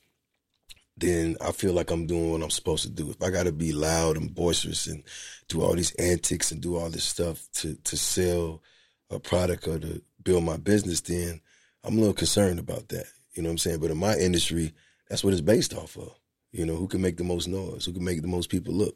[0.98, 3.10] then I feel like I'm doing what I'm supposed to do.
[3.10, 5.04] If I gotta be loud and boisterous and
[5.48, 8.62] do all these antics and do all this stuff to to sell
[9.10, 11.42] a product or to build my business, then
[11.84, 13.06] I'm a little concerned about that.
[13.34, 13.80] You know what I'm saying?
[13.80, 14.74] But in my industry,
[15.10, 16.14] that's what it's based off of.
[16.52, 18.96] You know, who can make the most noise, who can make the most people look.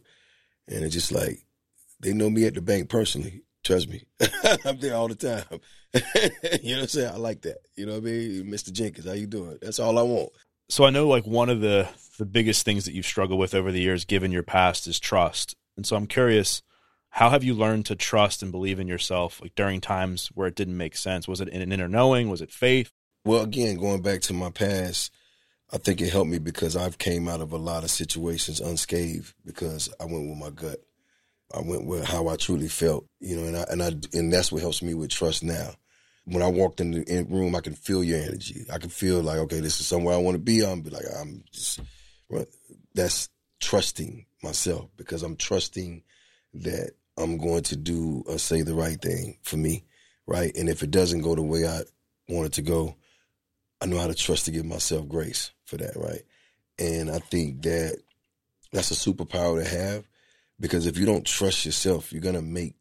[0.68, 1.40] And it's just like
[2.02, 3.44] they know me at the bank personally.
[3.64, 4.04] Trust me.
[4.66, 5.60] I'm there all the time.
[6.62, 7.14] you know what I'm saying?
[7.14, 7.58] I like that.
[7.76, 8.46] You know what I mean?
[8.46, 8.72] Mr.
[8.72, 9.58] Jenkins, how you doing?
[9.62, 10.30] That's all I want.
[10.70, 13.72] So I know like one of the the biggest things that you've struggled with over
[13.72, 15.56] the years given your past is trust.
[15.76, 16.62] And so I'm curious,
[17.16, 20.56] how have you learned to trust and believe in yourself like during times where it
[20.56, 21.30] didn't make sense?
[21.30, 22.30] Was it an inner knowing?
[22.30, 22.92] Was it faith?
[23.24, 25.14] Well, again, going back to my past,
[25.72, 29.34] I think it helped me because I've came out of a lot of situations unscathed
[29.46, 30.80] because I went with my gut.
[31.56, 34.52] I went with how I truly felt, you know, and I and I and that's
[34.52, 35.70] what helps me with trust now.
[36.26, 38.66] When I walked in the room, I can feel your energy.
[38.70, 40.66] I can feel like, okay, this is somewhere I want to be.
[40.66, 41.80] I'm be like, I'm just
[42.94, 43.30] that's
[43.62, 46.04] trusting myself because I'm trusting
[46.56, 49.84] that I'm going to do or say the right thing for me,
[50.28, 50.56] right?
[50.56, 51.82] And if it doesn't go the way I
[52.28, 52.96] want it to go,
[53.82, 56.24] I know how to trust to give myself grace for that, right?
[56.78, 58.00] And I think that
[58.72, 60.06] that's a superpower to have
[60.60, 62.76] because if you don't trust yourself, you're gonna make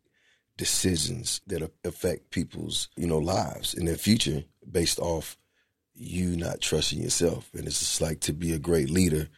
[0.57, 5.37] decisions that affect people's you know lives in their future based off
[5.95, 7.51] you not trusting yourself.
[7.55, 9.29] And it's just like to be a great leader,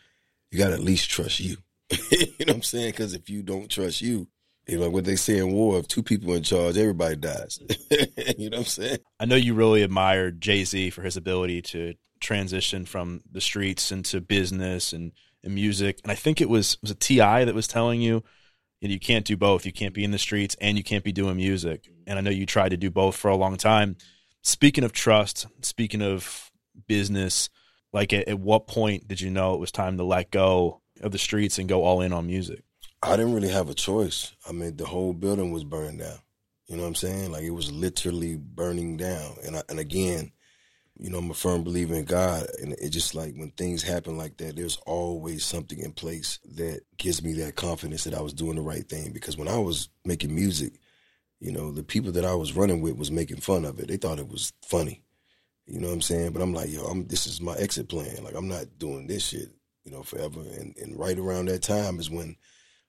[0.51, 1.59] you got to at least trust you.
[1.91, 2.93] you know what I'm saying?
[2.93, 4.29] Because if you don't trust you,
[4.67, 7.61] you know what they say in war: if two people in charge, everybody dies.
[8.37, 8.99] you know what I'm saying?
[9.21, 13.93] I know you really admired Jay Z for his ability to transition from the streets
[13.93, 16.01] into business and and music.
[16.03, 17.45] And I think it was was a T.I.
[17.45, 18.25] that was telling you,
[18.81, 19.65] you, know, you can't do both.
[19.65, 21.89] You can't be in the streets and you can't be doing music.
[22.07, 23.97] And I know you tried to do both for a long time.
[24.43, 26.51] Speaking of trust, speaking of
[26.87, 27.49] business,
[27.93, 31.13] like at, at what point did you know it was time to let go of
[31.13, 32.63] the streets and go all in on music?
[33.03, 34.33] I didn't really have a choice.
[34.49, 36.19] I mean, the whole building was burned down.
[36.67, 37.33] You know what I'm saying?
[37.33, 39.37] Like it was literally burning down.
[39.45, 40.33] And I, and again,
[40.99, 44.17] you know, I'm a firm believer in God, and it just like when things happen
[44.17, 48.33] like that, there's always something in place that gives me that confidence that I was
[48.33, 49.13] doing the right thing.
[49.13, 50.73] Because when I was making music,
[51.39, 53.89] you know, the people that I was running with was making fun of it.
[53.89, 55.03] They thought it was funny,
[55.67, 56.33] you know what I'm saying?
[56.33, 58.25] But I'm like, yo, I'm, this is my exit plan.
[58.25, 59.51] Like I'm not doing this shit,
[59.85, 60.41] you know, forever.
[60.41, 62.37] And and right around that time is when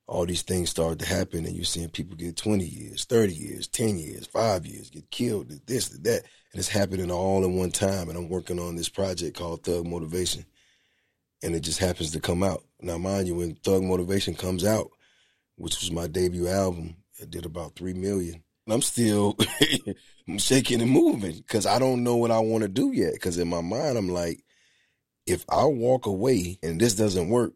[0.08, 3.68] all these things started to happen, and you're seeing people get 20 years, 30 years,
[3.68, 8.08] 10 years, five years, get killed, this, that and it's happening all in one time.
[8.08, 10.46] And I'm working on this project called Thug Motivation,
[11.42, 12.64] and it just happens to come out.
[12.80, 14.88] Now, mind you, when Thug Motivation comes out,
[15.56, 18.42] which was my debut album, it did about three million.
[18.66, 19.36] and I'm still
[20.28, 23.12] I'm shaking and moving because I don't know what I want to do yet.
[23.12, 24.42] Because in my mind, I'm like,
[25.26, 27.52] if I walk away and this doesn't work,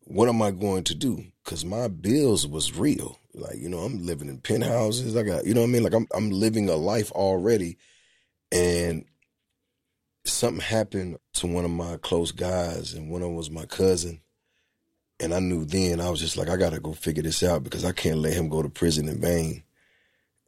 [0.00, 1.24] what am I going to do?
[1.48, 3.18] Because my bills was real.
[3.32, 5.16] Like you know, I'm living in penthouses.
[5.16, 5.82] I got you know what I mean.
[5.82, 7.78] Like I'm I'm living a life already
[8.52, 9.06] and
[10.26, 14.20] something happened to one of my close guys, and one of them was my cousin.
[15.20, 17.84] And I knew then I was just like, I gotta go figure this out because
[17.84, 19.64] I can't let him go to prison in vain.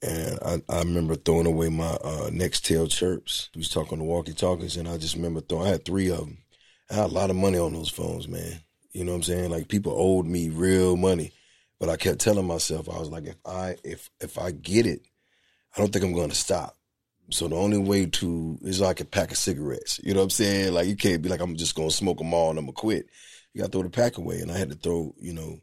[0.03, 3.49] And I, I remember throwing away my uh, Nextel chirps.
[3.55, 5.67] He was talking to walkie talkies, and I just remember throwing.
[5.67, 6.39] I had three of them.
[6.91, 8.61] I had a lot of money on those phones, man.
[8.93, 9.51] You know what I'm saying?
[9.51, 11.33] Like people owed me real money,
[11.79, 15.03] but I kept telling myself, I was like, if I if if I get it,
[15.77, 16.77] I don't think I'm to stop.
[17.31, 20.01] So the only way to is like a pack of cigarettes.
[20.03, 20.75] You know what I'm saying?
[20.75, 23.07] Like you can't be like I'm just gonna smoke them all and I'm gonna quit.
[23.55, 25.61] You gotta throw the pack away, and I had to throw you know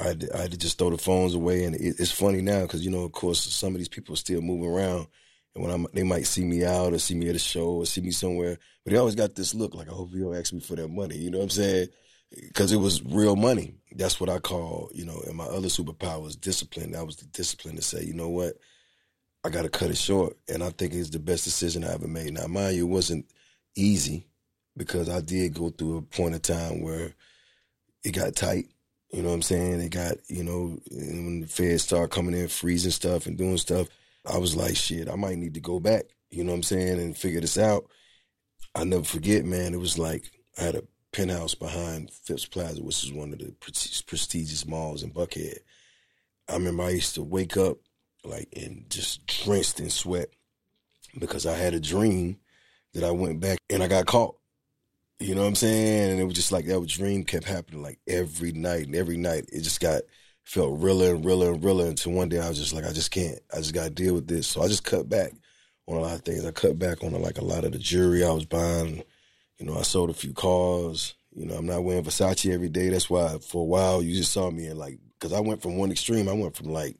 [0.00, 2.40] I had to, I had to just throw the phones away, and it, it's funny
[2.40, 5.06] now because you know, of course, some of these people are still moving around,
[5.54, 7.86] and when I'm, they might see me out or see me at a show or
[7.86, 10.52] see me somewhere, but they always got this look like I hope you don't ask
[10.52, 11.16] me for that money.
[11.16, 11.88] You know what I'm saying?
[12.30, 13.74] Because it was real money.
[13.92, 16.92] That's what I call, you know, and my other superpower is discipline.
[16.92, 18.54] That was the discipline to say, you know what,
[19.42, 22.06] I got to cut it short, and I think it's the best decision I ever
[22.06, 22.34] made.
[22.34, 23.26] Now, mind you, it wasn't
[23.74, 24.26] easy
[24.76, 27.14] because I did go through a point of time where
[28.04, 28.66] it got tight.
[29.12, 29.80] You know what I'm saying?
[29.80, 33.88] It got, you know, when the feds started coming in, freezing stuff and doing stuff,
[34.24, 37.00] I was like, shit, I might need to go back, you know what I'm saying,
[37.00, 37.86] and figure this out.
[38.74, 43.04] I never forget, man, it was like I had a penthouse behind Phipps Plaza, which
[43.04, 43.52] is one of the
[44.06, 45.58] prestigious malls in Buckhead.
[46.48, 47.78] I remember I used to wake up
[48.24, 50.28] like and just drenched in sweat
[51.18, 52.38] because I had a dream
[52.94, 54.36] that I went back and I got caught.
[55.18, 56.12] You know what I'm saying?
[56.12, 59.44] And it was just like that dream kept happening like every night and every night.
[59.52, 60.02] It just got
[60.44, 63.10] felt realer and realer and realer until one day I was just like, I just
[63.10, 63.38] can't.
[63.52, 64.46] I just got to deal with this.
[64.46, 65.32] So I just cut back
[65.86, 66.44] on a lot of things.
[66.44, 69.02] I cut back on like a lot of the jewelry I was buying.
[69.60, 71.14] You know, I sold a few cars.
[71.32, 72.88] You know, I'm not wearing Versace every day.
[72.88, 75.76] That's why for a while you just saw me in like, because I went from
[75.76, 76.28] one extreme.
[76.28, 76.96] I went from like,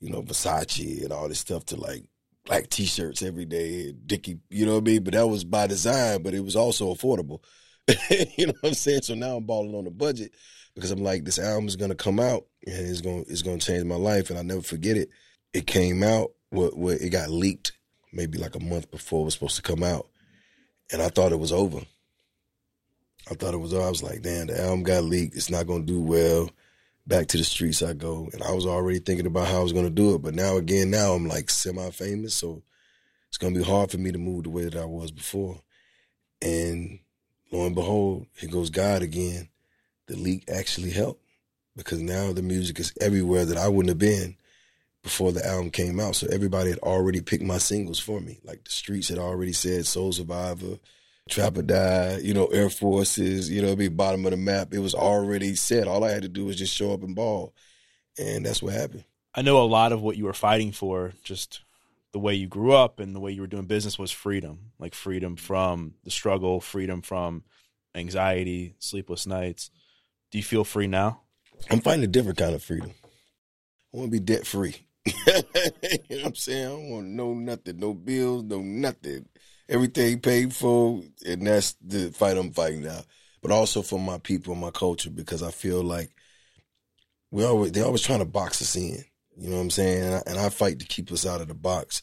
[0.00, 2.04] you know, Versace and all this stuff to like
[2.44, 5.02] black t-shirts every day, Dickie, you know what I mean?
[5.02, 7.40] But that was by design, but it was also affordable.
[8.36, 9.02] you know what I'm saying?
[9.02, 10.32] So now I'm balling on the budget
[10.74, 13.84] because I'm like, this album is gonna come out and it's gonna it's gonna change
[13.84, 15.08] my life, and I'll never forget it.
[15.54, 17.72] It came out, what what it got leaked
[18.12, 20.06] maybe like a month before it was supposed to come out,
[20.92, 21.80] and I thought it was over.
[23.30, 23.72] I thought it was.
[23.72, 25.36] I was like, damn, the album got leaked.
[25.36, 26.50] It's not gonna do well
[27.06, 28.28] back to the streets I go.
[28.32, 30.22] And I was already thinking about how I was to do it.
[30.22, 32.34] But now, again, now I'm like semi famous.
[32.34, 32.62] So
[33.28, 35.60] it's to be hard for me to move the way that I was before.
[36.40, 37.00] And
[37.50, 39.48] lo and behold, here goes God again.
[40.06, 41.22] The leak actually helped
[41.76, 44.36] because now the music is everywhere that I wouldn't have been
[45.02, 46.16] before the album came out.
[46.16, 48.38] So everybody had already picked my singles for me.
[48.44, 50.78] Like the streets had already said Soul Survivor,
[51.28, 54.74] Trap or Die, you know, Air Forces, you know, be bottom of the map.
[54.74, 55.88] It was already set.
[55.88, 57.54] All I had to do was just show up and ball.
[58.18, 59.04] And that's what happened.
[59.34, 61.62] I know a lot of what you were fighting for, just
[62.12, 64.72] the way you grew up and the way you were doing business was freedom.
[64.78, 67.42] Like freedom from the struggle, freedom from
[67.94, 69.70] anxiety, sleepless nights.
[70.30, 71.22] Do you feel free now?
[71.70, 72.92] I'm finding a different kind of freedom.
[73.92, 74.76] I want to be debt free.
[75.06, 75.42] you know
[76.08, 76.66] what I'm saying?
[76.66, 79.26] I don't want no nothing, no bills, no nothing
[79.68, 83.00] everything paid for, and that's the fight I'm fighting now.
[83.42, 86.10] But also for my people, my culture, because I feel like
[87.30, 89.04] we always they're always trying to box us in.
[89.36, 90.02] You know what I'm saying?
[90.02, 92.00] And I, and I fight to keep us out of the box.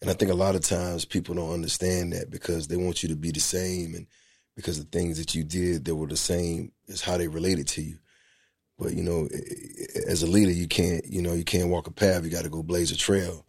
[0.00, 3.08] And I think a lot of times people don't understand that because they want you
[3.08, 4.06] to be the same, and
[4.54, 7.82] because the things that you did that were the same is how they related to
[7.82, 7.98] you.
[8.78, 9.28] But you know,
[10.06, 12.24] as a leader, you can't you know you can't walk a path.
[12.24, 13.44] You got to go blaze a trail.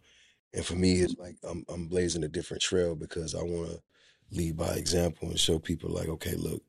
[0.52, 1.22] And for me, it's mm-hmm.
[1.22, 3.80] like I'm, I'm blazing a different trail because I want to
[4.32, 6.62] lead by example and show people like, okay, look,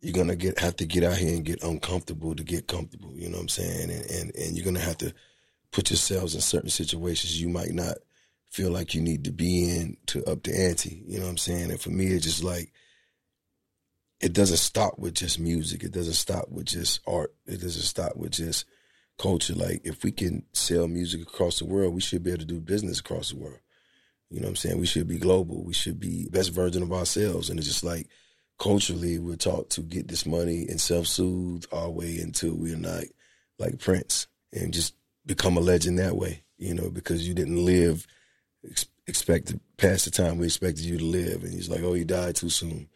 [0.00, 3.12] you're gonna get have to get out here and get uncomfortable to get comfortable.
[3.16, 3.90] You know what I'm saying?
[3.90, 5.12] And and, and you're gonna have to
[5.72, 7.96] put yourselves in certain situations you might not
[8.50, 11.02] feel like you need to be in to up the ante.
[11.06, 11.70] You know what I'm saying?
[11.70, 12.72] And for me, it's just like
[14.20, 15.82] it doesn't stop with just music.
[15.82, 17.34] It doesn't stop with just art.
[17.46, 18.64] It doesn't stop with just
[19.18, 19.54] culture.
[19.54, 22.60] Like if we can sell music across the world, we should be able to do
[22.60, 23.60] business across the world.
[24.30, 24.80] You know what I'm saying?
[24.80, 25.62] We should be global.
[25.62, 27.48] We should be best version of ourselves.
[27.48, 28.08] And it's just like
[28.58, 33.04] culturally we're taught to get this money and self-soothe our way until we're not
[33.58, 38.06] like Prince and just become a legend that way, you know, because you didn't live
[38.68, 41.44] ex- expected past the time we expected you to live.
[41.44, 42.88] And he's like, oh, he died too soon.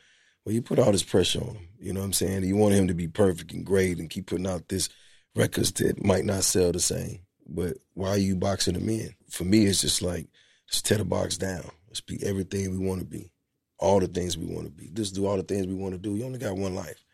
[0.44, 1.68] Well, you put all this pressure on him.
[1.78, 2.44] You know what I'm saying?
[2.44, 4.88] You want him to be perfect and great and keep putting out this
[5.34, 7.20] records that might not sell the same.
[7.46, 9.14] But why are you boxing them in?
[9.28, 10.28] For me, it's just like,
[10.68, 11.64] just tear the box down.
[11.88, 13.32] Let's be everything we want to be.
[13.78, 14.90] All the things we want to be.
[14.92, 16.14] Just do all the things we want to do.
[16.14, 17.04] You only got one life.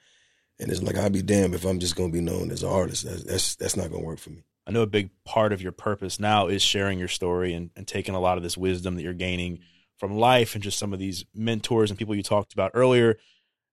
[0.59, 2.69] And it's like, I'd be damned if I'm just going to be known as an
[2.71, 3.05] artist.
[3.05, 4.45] That's, that's, that's not going to work for me.
[4.67, 7.87] I know a big part of your purpose now is sharing your story and, and
[7.87, 9.61] taking a lot of this wisdom that you're gaining
[9.99, 13.17] from life and just some of these mentors and people you talked about earlier,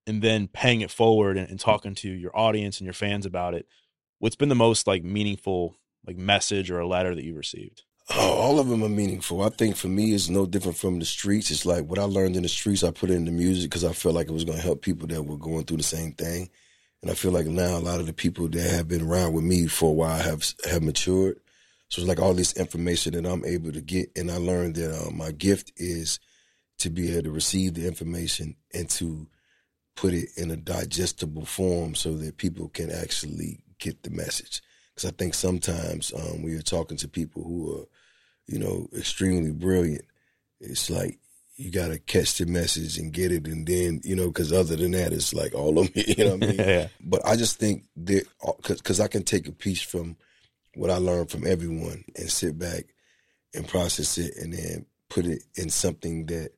[0.06, 3.54] and then paying it forward and, and talking to your audience and your fans about
[3.54, 3.66] it
[4.24, 5.76] what's been the most like meaningful
[6.08, 7.84] like message or a letter that you received?
[8.10, 9.42] Oh, all of them are meaningful.
[9.42, 11.52] I think for me, it's no different from the streets.
[11.52, 13.84] It's like what I learned in the streets, I put it in the music because
[13.84, 16.14] I felt like it was going to help people that were going through the same
[16.14, 16.50] thing.
[17.02, 19.44] And I feel like now a lot of the people that have been around with
[19.44, 21.42] me for a while have have matured.
[21.90, 25.06] So it's like all this information that I'm able to get, and I learned that
[25.06, 26.22] uh, my gift is
[26.80, 29.28] to be able to receive the information and to
[29.98, 34.62] put it in a digestible form so that people can actually get the message.
[34.94, 37.86] Because I think sometimes um, when you're talking to people who are,
[38.48, 40.06] you know, extremely brilliant,
[40.60, 41.20] it's like
[41.56, 43.48] you got to catch the message and get it.
[43.48, 46.36] And then, you know, because other than that, it's like all of me, you know
[46.36, 46.56] what I mean?
[46.60, 46.88] yeah.
[47.02, 48.28] But I just think that,
[48.68, 50.18] because I can take a piece from
[50.76, 52.86] what I learned from everyone and sit back
[53.54, 56.52] and process it and then put it in something that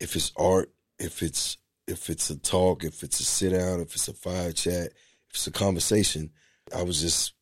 [0.00, 3.94] if it's art, if it's if it's a talk, if it's a sit down, if
[3.94, 4.92] it's a fire chat,
[5.32, 6.30] it's a conversation.
[6.74, 7.32] I was just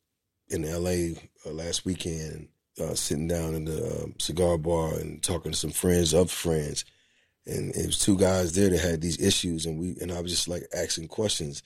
[0.48, 2.48] in LA uh, last weekend,
[2.80, 6.84] uh, sitting down in the um, cigar bar and talking to some friends of friends,
[7.46, 10.30] and it was two guys there that had these issues, and we and I was
[10.30, 11.62] just like asking questions,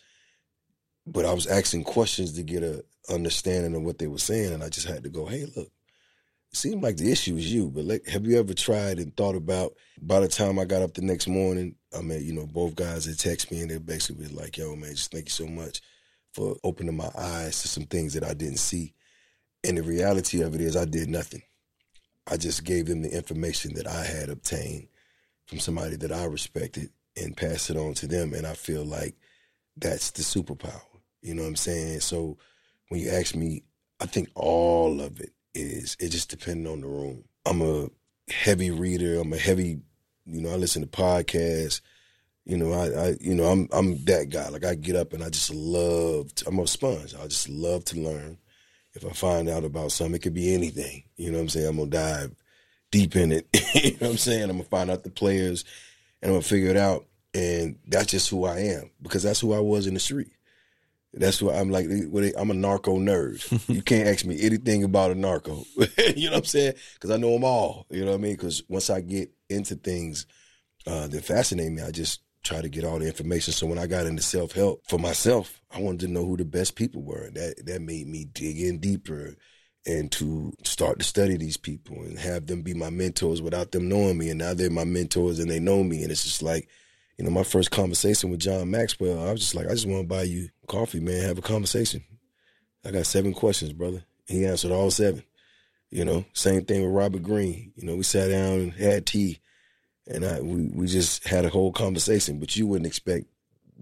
[1.06, 4.62] but I was asking questions to get a understanding of what they were saying, and
[4.62, 5.68] I just had to go, hey, look,
[6.50, 9.36] it seemed like the issue is you, but like, have you ever tried and thought
[9.36, 9.74] about?
[10.00, 13.04] By the time I got up the next morning, I met you know both guys
[13.04, 15.82] that text me, and they basically like, yo, man, just thank you so much
[16.34, 18.92] for opening my eyes to some things that I didn't see.
[19.62, 21.42] And the reality of it is, I did nothing.
[22.26, 24.88] I just gave them the information that I had obtained
[25.46, 28.34] from somebody that I respected and passed it on to them.
[28.34, 29.14] And I feel like
[29.76, 30.82] that's the superpower.
[31.22, 32.00] You know what I'm saying?
[32.00, 32.36] So
[32.88, 33.62] when you ask me,
[34.00, 37.24] I think all of it is, it just depends on the room.
[37.46, 37.88] I'm a
[38.28, 39.20] heavy reader.
[39.20, 39.78] I'm a heavy,
[40.26, 41.80] you know, I listen to podcasts.
[42.44, 44.48] You know, I, I, you know, I'm I'm that guy.
[44.48, 46.34] Like I get up and I just love.
[46.36, 47.14] To, I'm a sponge.
[47.14, 48.38] I just love to learn.
[48.92, 51.04] If I find out about something, it could be anything.
[51.16, 51.66] You know what I'm saying?
[51.66, 52.34] I'm gonna dive
[52.90, 53.48] deep in it.
[53.74, 54.44] you know what I'm saying?
[54.44, 55.64] I'm gonna find out the players,
[56.20, 57.06] and I'm gonna figure it out.
[57.32, 60.30] And that's just who I am because that's who I was in the street.
[61.14, 61.86] That's what I'm like.
[62.36, 63.68] I'm a narco nerd.
[63.74, 65.64] you can't ask me anything about a narco.
[66.14, 66.74] you know what I'm saying?
[66.94, 67.86] Because I know them all.
[67.90, 68.34] You know what I mean?
[68.34, 70.26] Because once I get into things
[70.86, 73.52] uh, that fascinate me, I just try to get all the information.
[73.52, 76.44] So when I got into self help for myself, I wanted to know who the
[76.44, 77.30] best people were.
[77.30, 79.34] That that made me dig in deeper
[79.86, 83.88] and to start to study these people and have them be my mentors without them
[83.88, 84.30] knowing me.
[84.30, 86.02] And now they're my mentors and they know me.
[86.02, 86.68] And it's just like,
[87.18, 90.02] you know, my first conversation with John Maxwell, I was just like, I just want
[90.02, 91.22] to buy you coffee, man.
[91.22, 92.02] Have a conversation.
[92.84, 94.04] I got seven questions, brother.
[94.26, 95.22] He answered all seven.
[95.90, 97.72] You know, same thing with Robert Greene.
[97.76, 99.38] You know, we sat down and had tea
[100.06, 102.38] and I we, we just had a whole conversation.
[102.38, 103.26] But you wouldn't expect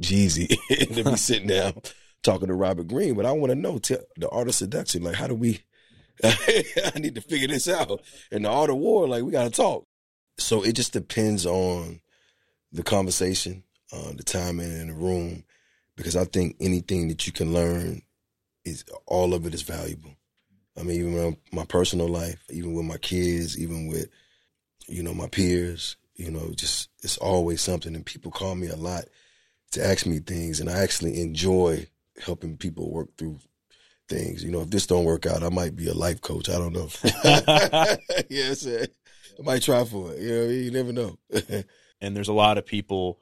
[0.01, 0.49] Jeezy
[0.95, 1.75] to be sitting down
[2.23, 3.15] talking to Robert Greene.
[3.15, 5.03] But I want to know the art of seduction.
[5.03, 5.61] Like, how do we?
[6.25, 8.01] I need to figure this out.
[8.31, 9.87] And the art of war, like, we got to talk.
[10.39, 12.01] So it just depends on
[12.71, 15.45] the conversation, uh, the timing, and the room,
[15.97, 18.03] because I think anything that you can learn
[18.65, 20.15] is all of it is valuable.
[20.79, 24.09] I mean, even my personal life, even with my kids, even with
[24.89, 27.95] you know my peers, you know, just it's always something.
[27.95, 29.05] And people call me a lot
[29.73, 31.89] to ask me things, and I actually enjoy
[32.25, 33.39] helping people work through
[34.09, 34.45] things.
[34.45, 36.49] You know, if this don't work out, I might be a life coach.
[36.49, 36.89] I don't know.
[38.29, 38.55] yeah,
[39.39, 40.21] I might try for it.
[40.21, 41.19] You know, you never know.
[42.01, 43.21] and there's a lot of people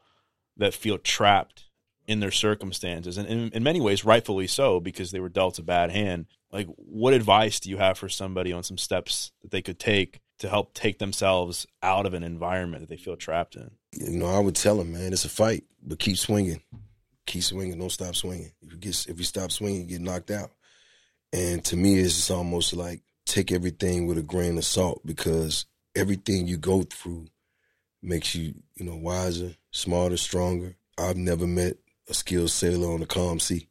[0.57, 1.65] that feel trapped
[2.07, 5.63] in their circumstances, and in, in many ways, rightfully so, because they were dealt a
[5.63, 6.27] bad hand.
[6.51, 10.21] Like, what advice do you have for somebody on some steps that they could take
[10.41, 13.71] to help take themselves out of an environment that they feel trapped in?
[13.93, 16.63] You know, I would tell them, man, it's a fight, but keep swinging,
[17.27, 18.53] keep swinging, don't stop swinging.
[18.63, 20.51] If you get, if you stop swinging, you get knocked out.
[21.33, 26.47] And to me, it's almost like take everything with a grain of salt because everything
[26.47, 27.27] you go through
[28.03, 30.77] makes you, you know, wiser, smarter, stronger.
[30.99, 31.77] I've never met
[32.09, 33.69] a skilled sailor on a calm sea.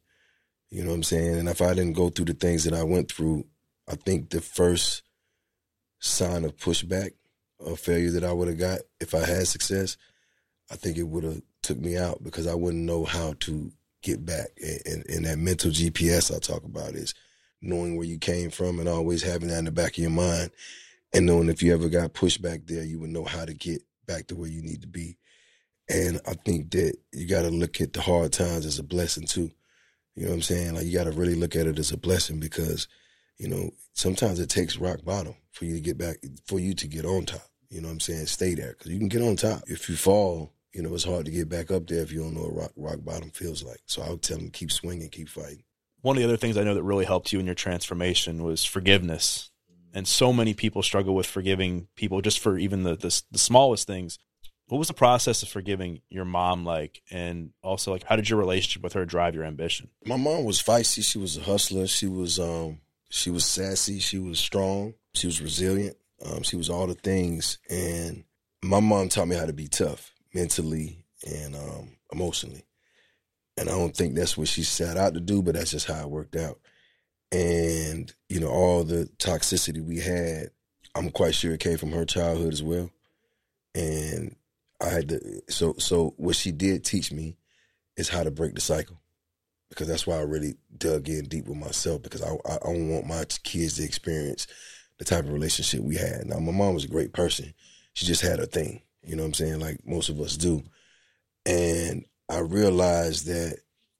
[0.70, 1.36] You know what I'm saying?
[1.36, 3.46] And if I didn't go through the things that I went through,
[3.88, 5.02] I think the first
[6.00, 7.12] sign of pushback
[7.58, 9.96] or failure that I would have got if I had success,
[10.70, 13.70] I think it would have took me out because I wouldn't know how to
[14.02, 14.48] get back.
[14.60, 17.14] And, and, and, that mental GPS I talk about is
[17.60, 20.50] knowing where you came from and always having that in the back of your mind
[21.12, 23.82] and knowing if you ever got pushed back there, you would know how to get
[24.06, 25.18] back to where you need to be.
[25.90, 29.26] And I think that you got to look at the hard times as a blessing
[29.26, 29.50] too.
[30.14, 30.74] You know what I'm saying?
[30.74, 32.88] Like you got to really look at it as a blessing because–
[33.40, 36.86] you know, sometimes it takes rock bottom for you to get back, for you to
[36.86, 37.40] get on top.
[37.70, 38.26] You know what I'm saying?
[38.26, 39.62] Stay there because you can get on top.
[39.66, 42.34] If you fall, you know, it's hard to get back up there if you don't
[42.34, 43.80] know what rock, rock bottom feels like.
[43.86, 45.62] So I would tell them keep swinging, keep fighting.
[46.02, 48.62] One of the other things I know that really helped you in your transformation was
[48.62, 49.50] forgiveness.
[49.94, 53.86] And so many people struggle with forgiving people just for even the, the, the smallest
[53.86, 54.18] things.
[54.66, 57.02] What was the process of forgiving your mom like?
[57.10, 59.88] And also, like, how did your relationship with her drive your ambition?
[60.04, 61.02] My mom was feisty.
[61.02, 61.86] She was a hustler.
[61.86, 62.80] She was, um,
[63.10, 63.98] she was sassy.
[64.00, 64.94] She was strong.
[65.14, 65.96] She was resilient.
[66.24, 67.58] Um, she was all the things.
[67.68, 68.24] And
[68.62, 72.64] my mom taught me how to be tough mentally and um, emotionally.
[73.58, 76.00] And I don't think that's what she set out to do, but that's just how
[76.00, 76.58] it worked out.
[77.32, 80.50] and you know all the toxicity we had.
[80.94, 82.90] I'm quite sure it came from her childhood as well,
[83.74, 84.34] and
[84.80, 85.42] I had to.
[85.48, 87.36] So so what she did teach me
[87.96, 89.00] is how to break the cycle,
[89.70, 93.06] because that's why I really dug in deep with myself because I I don't want
[93.06, 94.46] my kids to experience
[94.98, 96.26] the type of relationship we had.
[96.26, 97.54] Now my mom was a great person.
[97.94, 100.62] She just had her thing, you know what I'm saying, like most of us do.
[101.46, 103.58] And I realized that,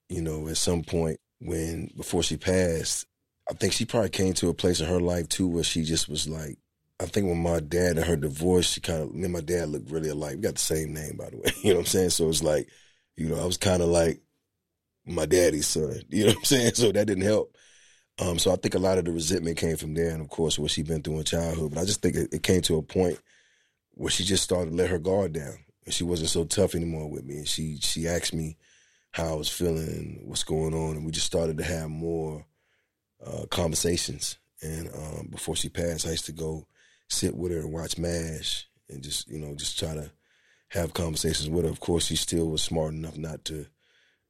[0.09, 3.07] you know, at some point when before she passed,
[3.51, 6.09] I think she probably came to a place in her life too where she just
[6.09, 6.59] was like,
[7.01, 9.71] I think when my dad and her divorced, she kind of, me and my dad
[9.71, 10.37] looked really alike.
[10.37, 11.53] We got the same name, by the way.
[11.62, 12.11] You know what I'm saying?
[12.11, 12.68] So it's like,
[13.16, 14.21] you know, I was kind of like
[15.07, 16.03] my daddy's son.
[16.09, 16.75] You know what I'm saying?
[16.75, 17.57] So that didn't help.
[18.21, 20.59] Um, so I think a lot of the resentment came from there, and of course
[20.59, 21.73] what she'd been through in childhood.
[21.73, 23.19] But I just think it, it came to a point
[23.93, 27.09] where she just started to let her guard down, and she wasn't so tough anymore
[27.09, 27.39] with me.
[27.39, 28.59] And she she asked me
[29.13, 32.45] how I was feeling what's going on, and we just started to have more
[33.25, 34.39] uh, conversations.
[34.63, 36.67] And um, before she passed, I used to go
[37.09, 40.11] sit with her and watch MASH, and just you know just try to
[40.69, 41.71] have conversations with her.
[41.71, 43.67] Of course, she still was smart enough not to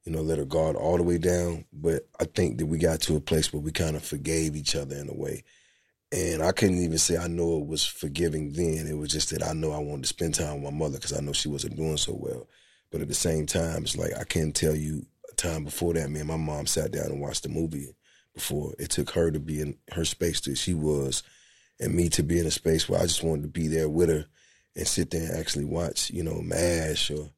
[0.05, 1.64] you know, let her guard all the way down.
[1.72, 4.74] But I think that we got to a place where we kind of forgave each
[4.74, 5.44] other in a way.
[6.12, 8.86] And I couldn't even say I know it was forgiving then.
[8.88, 11.16] It was just that I know I wanted to spend time with my mother because
[11.16, 12.48] I know she wasn't doing so well.
[12.90, 16.11] But at the same time, it's like I can't tell you a time before that,
[16.11, 17.94] me and my mom sat down and watched the movie
[18.34, 18.74] before.
[18.78, 21.22] It took her to be in her space that she was
[21.78, 24.09] and me to be in a space where I just wanted to be there with
[24.09, 24.26] her
[24.74, 27.30] and sit there and actually watch, you know, MASH or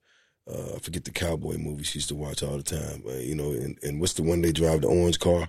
[0.51, 3.03] uh, I forget the cowboy movie she used to watch all the time.
[3.05, 5.49] But, you know, and, and what's the one they drive the orange car?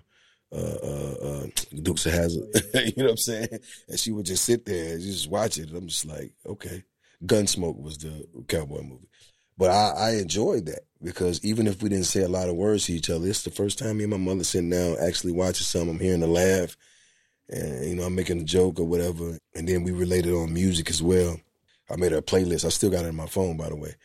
[0.52, 1.48] Uh, uh, uh,
[1.82, 2.44] Dukes of Hazzard.
[2.74, 3.60] you know what I'm saying?
[3.90, 5.72] And she would just sit there and just watch it.
[5.74, 6.84] I'm just like, okay.
[7.26, 9.08] Gunsmoke was the cowboy movie.
[9.58, 12.86] But I, I enjoyed that because even if we didn't say a lot of words
[12.86, 15.66] to each other, it's the first time me and my mother sitting down actually watching
[15.66, 15.90] some.
[15.90, 16.76] I'm hearing the laugh
[17.50, 19.38] and, you know, I'm making a joke or whatever.
[19.56, 21.40] And then we related on music as well.
[21.90, 22.66] I made a playlist.
[22.66, 23.96] I still got it in my phone, by the way.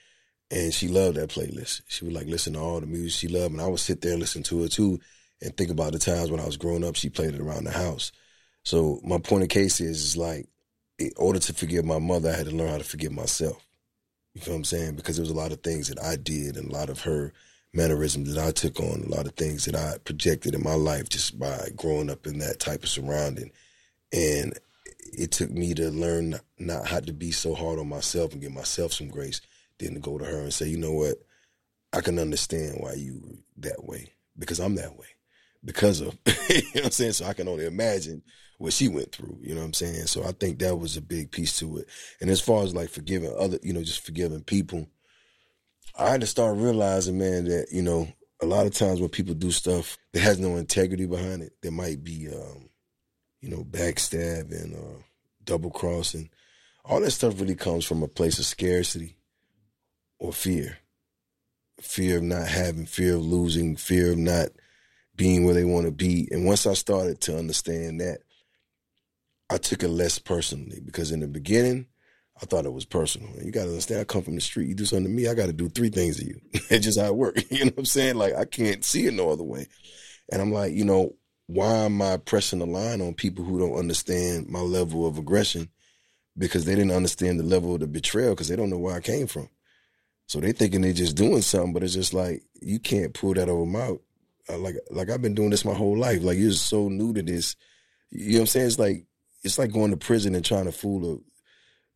[0.51, 1.83] And she loved that playlist.
[1.89, 3.53] She would like listen to all the music she loved.
[3.53, 4.99] And I would sit there and listen to it too
[5.43, 7.71] and think about the times when I was growing up, she played it around the
[7.71, 8.13] house.
[8.65, 10.49] So my point of case is, is like,
[10.99, 13.65] in order to forgive my mother, I had to learn how to forgive myself.
[14.35, 14.97] You feel what I'm saying?
[14.97, 17.33] Because there was a lot of things that I did and a lot of her
[17.73, 21.09] mannerisms that I took on, a lot of things that I projected in my life
[21.09, 23.53] just by growing up in that type of surrounding.
[24.13, 24.59] And
[25.13, 28.53] it took me to learn not how to be so hard on myself and give
[28.53, 29.41] myself some grace
[29.79, 31.17] than to go to her and say, you know what,
[31.93, 35.07] I can understand why you were that way because I'm that way
[35.65, 37.13] because of you know what I'm saying.
[37.13, 38.23] So I can only imagine
[38.59, 39.39] what she went through.
[39.41, 40.07] You know what I'm saying.
[40.07, 41.89] So I think that was a big piece to it.
[42.21, 44.89] And as far as like forgiving other, you know, just forgiving people,
[45.99, 48.09] I had to start realizing, man, that you know
[48.43, 51.73] a lot of times when people do stuff that has no integrity behind it, there
[51.73, 52.69] might be, um,
[53.41, 55.03] you know, backstab and uh,
[55.45, 56.31] double crossing.
[56.85, 59.18] All that stuff really comes from a place of scarcity
[60.19, 60.79] or fear.
[61.81, 64.49] Fear of not having, fear of losing, fear of not
[65.15, 66.29] being where they want to be.
[66.31, 68.19] And once I started to understand that,
[69.51, 71.87] I took it less personally because in the beginning,
[72.41, 73.31] I thought it was personal.
[73.43, 74.69] You got to understand, I come from the street.
[74.69, 76.41] You do something to me, I got to do three things to you.
[76.53, 77.43] it's just how it works.
[77.51, 78.17] You know what I'm saying?
[78.17, 79.67] Like, I can't see it no other way.
[80.31, 81.17] And I'm like, you know,
[81.47, 85.71] why am I pressing the line on people who don't understand my level of aggression?
[86.37, 89.01] Because they didn't understand the level of the betrayal because they don't know where I
[89.01, 89.49] came from.
[90.29, 93.49] So they thinking they just doing something, but it's just like you can't pull that
[93.49, 93.97] over my
[94.57, 96.23] like like I've been doing this my whole life.
[96.23, 97.57] Like you're so new to this.
[98.11, 98.67] You know what I'm saying?
[98.67, 99.07] It's like
[99.43, 101.19] it's like going to prison and trying to fool a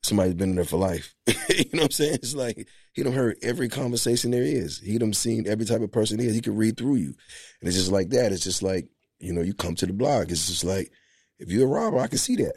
[0.02, 1.14] somebody's been in there for life.
[1.26, 2.14] you know what I'm saying?
[2.14, 4.78] It's like he done heard every conversation there is.
[4.78, 6.34] He done seen every type of person is.
[6.34, 7.14] He could read through you.
[7.60, 8.32] And it's just like that.
[8.32, 8.88] It's just like,
[9.20, 10.30] you know, you come to the block.
[10.30, 10.90] It's just like,
[11.38, 12.54] if you're a robber, I can see that.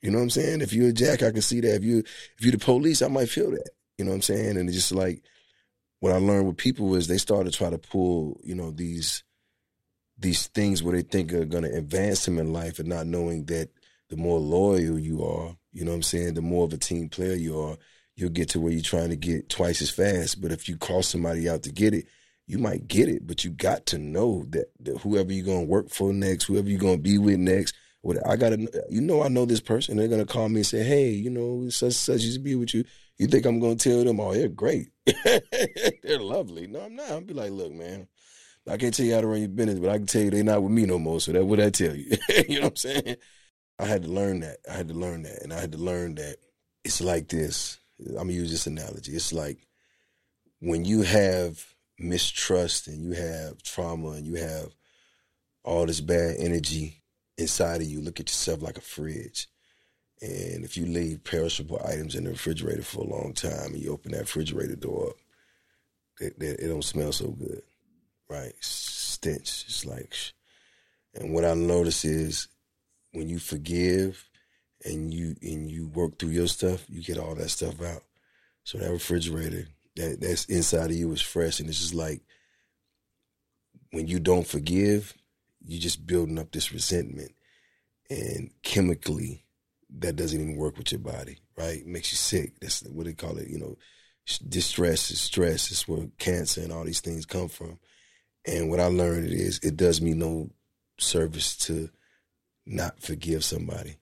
[0.00, 0.60] You know what I'm saying?
[0.62, 1.76] If you're a jack, I can see that.
[1.76, 3.70] If you if you're the police, I might feel that.
[4.02, 4.56] You know what I'm saying?
[4.56, 5.22] And it's just like
[6.00, 9.22] what I learned with people is they start to try to pull, you know, these
[10.18, 13.68] these things where they think are gonna advance them in life and not knowing that
[14.10, 17.10] the more loyal you are, you know what I'm saying, the more of a team
[17.10, 17.76] player you are,
[18.16, 20.40] you'll get to where you're trying to get twice as fast.
[20.40, 22.06] But if you call somebody out to get it,
[22.48, 25.90] you might get it, but you got to know that, that whoever you're gonna work
[25.90, 29.44] for next, whoever you're gonna be with next, what I gotta, you know, I know
[29.44, 29.96] this person.
[29.96, 32.74] They're gonna call me and say, "Hey, you know, such such used to be with
[32.74, 32.82] you.
[33.18, 34.20] You think I'm gonna tell them?
[34.20, 34.88] Oh, they're great.
[35.24, 36.66] they're lovely.
[36.66, 37.10] No, I'm not.
[37.10, 38.08] I'll be like, look, man,
[38.68, 40.44] I can't tell you how to run your business, but I can tell you they're
[40.44, 41.20] not with me no more.
[41.20, 42.16] So that what I tell you.
[42.48, 43.16] you know what I'm saying?
[43.78, 44.58] I had to learn that.
[44.68, 46.36] I had to learn that, and I had to learn that
[46.84, 47.78] it's like this.
[48.00, 49.12] I'm gonna use this analogy.
[49.12, 49.66] It's like
[50.60, 51.64] when you have
[51.98, 54.74] mistrust and you have trauma and you have
[55.64, 57.02] all this bad energy
[57.38, 58.00] inside of you.
[58.00, 59.48] Look at yourself like a fridge.
[60.22, 63.92] And if you leave perishable items in the refrigerator for a long time and you
[63.92, 65.16] open that refrigerator door up,
[66.20, 67.62] it, it, it don't smell so good,
[68.30, 68.52] right?
[68.60, 69.64] Stench.
[69.66, 70.14] It's like,
[71.14, 72.46] and what I notice is
[73.10, 74.28] when you forgive
[74.84, 78.04] and you and you work through your stuff, you get all that stuff out.
[78.62, 79.66] So that refrigerator
[79.96, 82.22] that that's inside of you is fresh, and it's just like
[83.90, 85.14] when you don't forgive,
[85.64, 87.32] you're just building up this resentment,
[88.08, 89.44] and chemically,
[89.98, 91.78] that doesn't even work with your body, right?
[91.78, 92.58] It makes you sick.
[92.60, 93.48] That's what they call it.
[93.48, 93.76] You know,
[94.48, 95.70] distress is stress.
[95.70, 97.78] It's where cancer and all these things come from.
[98.46, 100.50] And what I learned is it does me no
[100.98, 101.90] service to
[102.66, 103.96] not forgive somebody,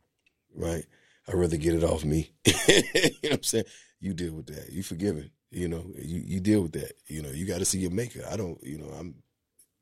[0.54, 0.84] right?
[1.28, 2.32] I'd rather get it off me.
[2.44, 3.64] you know what I'm saying?
[4.00, 4.70] You deal with that.
[4.72, 5.30] You forgiven.
[5.50, 6.92] You know, you, you deal with that.
[7.06, 8.22] You know, you got to see your maker.
[8.30, 9.16] I don't, you know, I'm,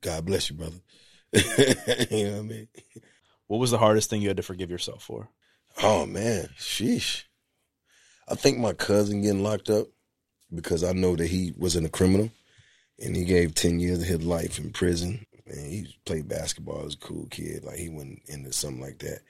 [0.01, 0.79] God bless you, brother.
[1.33, 2.67] you know what I mean?
[3.47, 5.29] What was the hardest thing you had to forgive yourself for?
[5.81, 6.49] Oh, man.
[6.57, 7.23] Sheesh.
[8.27, 9.87] I think my cousin getting locked up
[10.53, 12.29] because I know that he wasn't a criminal
[12.99, 15.25] and he gave 10 years of his life in prison.
[15.47, 17.63] And he played basketball as a cool kid.
[17.63, 19.21] Like he went into something like that.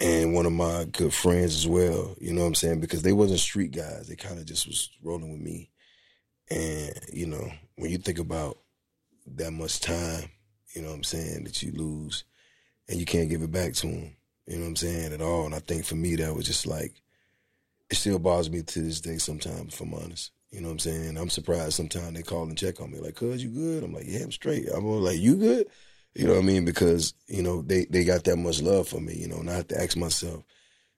[0.00, 2.80] And one of my good friends as well, you know what I'm saying?
[2.80, 4.08] Because they wasn't street guys.
[4.08, 5.70] They kind of just was rolling with me.
[6.50, 8.58] And, you know, when you think about
[9.36, 10.30] that much time,
[10.74, 12.24] you know what I'm saying, that you lose
[12.88, 14.16] and you can't give it back to them,
[14.50, 15.46] you know what I'm saying, at all.
[15.46, 17.00] And I think for me, that was just like,
[17.88, 20.32] it still bothers me to this day sometimes, if I'm honest.
[20.50, 21.16] You know what I'm saying?
[21.16, 23.84] I'm surprised sometimes they call and check on me, like, cuz, you good?
[23.84, 24.66] I'm like, yeah, I'm straight.
[24.68, 25.68] I'm like, you good?
[26.16, 26.64] You know what I mean?
[26.64, 29.54] Because, you know, they, they got that much love for me, you know, and I
[29.54, 30.42] have to ask myself,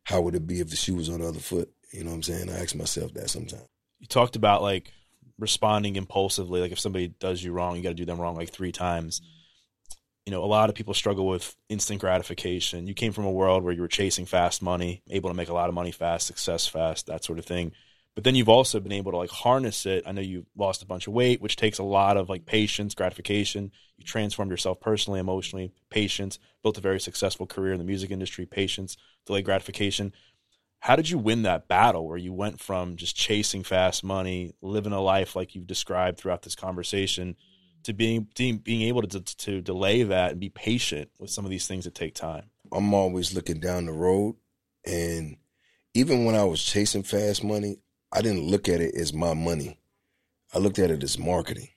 [0.04, 1.70] how would it be if the shoe was on the other foot?
[1.92, 2.48] You know what I'm saying?
[2.48, 3.68] I ask myself that sometimes.
[4.00, 4.90] You talked about like
[5.38, 8.50] responding impulsively, like if somebody does you wrong, you got to do them wrong like
[8.50, 9.20] three times.
[10.26, 12.86] You know, a lot of people struggle with instant gratification.
[12.86, 15.54] You came from a world where you were chasing fast money, able to make a
[15.54, 17.72] lot of money fast, success fast, that sort of thing
[18.14, 20.04] but then you've also been able to like harness it.
[20.06, 22.94] I know you lost a bunch of weight, which takes a lot of like patience,
[22.94, 23.72] gratification.
[23.96, 28.44] You transformed yourself personally, emotionally, patience, built a very successful career in the music industry,
[28.44, 30.12] patience, delayed gratification.
[30.80, 34.92] How did you win that battle where you went from just chasing fast money, living
[34.92, 37.36] a life like you've described throughout this conversation,
[37.84, 41.66] to being being, able to, to delay that and be patient with some of these
[41.66, 42.44] things that take time?
[42.72, 44.36] I'm always looking down the road,
[44.86, 45.36] and
[45.94, 47.78] even when I was chasing fast money,
[48.12, 49.78] I didn't look at it as my money.
[50.54, 51.68] I looked at it as marketing,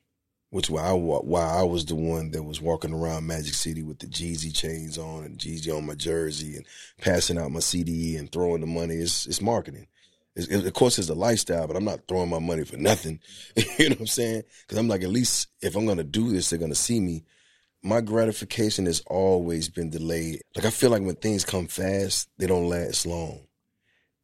[0.50, 4.00] which why I why I was the one that was walking around Magic City with
[4.00, 6.66] the Jeezy chains on and Jeezy on my jersey and
[7.02, 8.96] passing out my CD and throwing the money.
[8.96, 9.88] It's it's marketing.
[10.36, 13.20] It, of course, it's a lifestyle, but I'm not throwing my money for nothing.
[13.80, 14.44] you know what I'm saying?
[14.62, 17.24] Because I'm like, at least if I'm gonna do this, they're gonna see me.
[17.82, 20.42] My gratification has always been delayed.
[20.56, 23.46] Like I feel like when things come fast, they don't last long.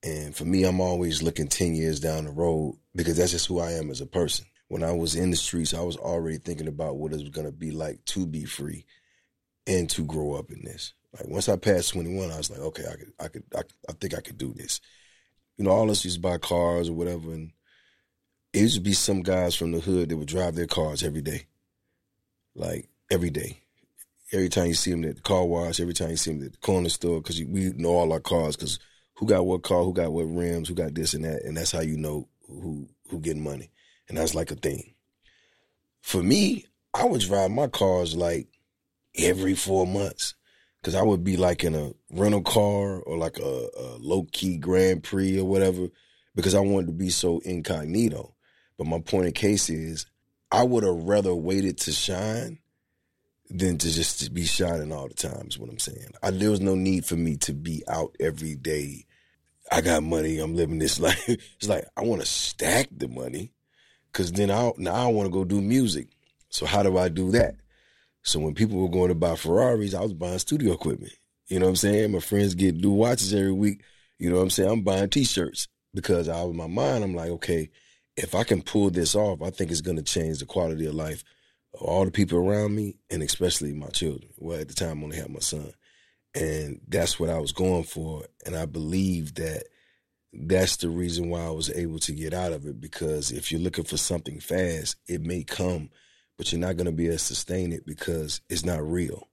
[0.03, 3.59] And for me, I'm always looking 10 years down the road because that's just who
[3.59, 4.45] I am as a person.
[4.67, 7.45] When I was in the streets, I was already thinking about what it was going
[7.45, 8.85] to be like to be free
[9.67, 10.93] and to grow up in this.
[11.13, 13.93] Like once I passed 21, I was like, okay, I could, I could, I, I
[13.93, 14.81] think I could do this.
[15.61, 17.51] You know, all us used to buy cars or whatever, and
[18.51, 21.21] it used to be some guys from the hood that would drive their cars every
[21.21, 21.45] day,
[22.55, 23.61] like every day.
[24.31, 26.53] Every time you see them at the car wash, every time you see them at
[26.53, 28.79] the corner store, because we know all our cars, because
[29.13, 31.73] who got what car, who got what rims, who got this and that, and that's
[31.73, 33.69] how you know who who getting money,
[34.09, 34.95] and that's like a thing.
[36.01, 38.47] For me, I would drive my cars like
[39.15, 40.33] every four months
[40.81, 44.57] because I would be like in a rental car or like a, a low key
[44.57, 45.87] Grand Prix or whatever
[46.35, 48.35] because I wanted to be so incognito.
[48.77, 50.07] But my point of case is,
[50.51, 52.59] I would have rather waited to shine
[53.49, 55.47] than to just be shining all the time.
[55.47, 56.11] Is what I'm saying.
[56.23, 59.05] I, there was no need for me to be out every day
[59.71, 60.37] I got money.
[60.39, 61.27] I'm living this life.
[61.27, 63.53] It's like I want to stack the money,
[64.13, 66.09] cause then I now I want to go do music.
[66.49, 67.55] So how do I do that?
[68.23, 71.13] So when people were going to buy Ferraris, I was buying studio equipment.
[71.47, 72.11] You know what I'm saying?
[72.11, 73.81] My friends get new watches every week.
[74.19, 74.69] You know what I'm saying?
[74.69, 77.69] I'm buying T-shirts because out of my mind, I'm like, okay,
[78.15, 80.93] if I can pull this off, I think it's going to change the quality of
[80.93, 81.23] life
[81.73, 84.31] of all the people around me, and especially my children.
[84.37, 85.73] Well, at the time, I only had my son.
[86.33, 88.23] And that's what I was going for.
[88.45, 89.63] And I believe that
[90.33, 93.61] that's the reason why I was able to get out of it because if you're
[93.61, 95.89] looking for something fast, it may come,
[96.41, 99.27] but you're not going to be able to sustain it because it's not real.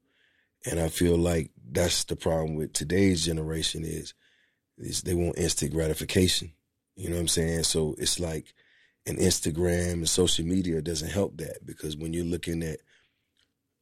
[0.66, 4.12] And I feel like that's the problem with today's generation is,
[4.76, 6.52] is they want instant gratification.
[6.96, 7.62] You know what I'm saying?
[7.62, 8.52] So it's like
[9.06, 12.80] an Instagram and social media doesn't help that because when you're looking at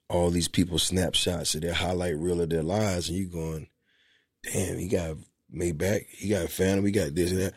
[0.08, 3.66] all these people snapshots of their highlight reel of their lives, and you're going,
[4.44, 5.16] damn, he got
[5.52, 7.54] Maybach, he got Phantom, he got this and that.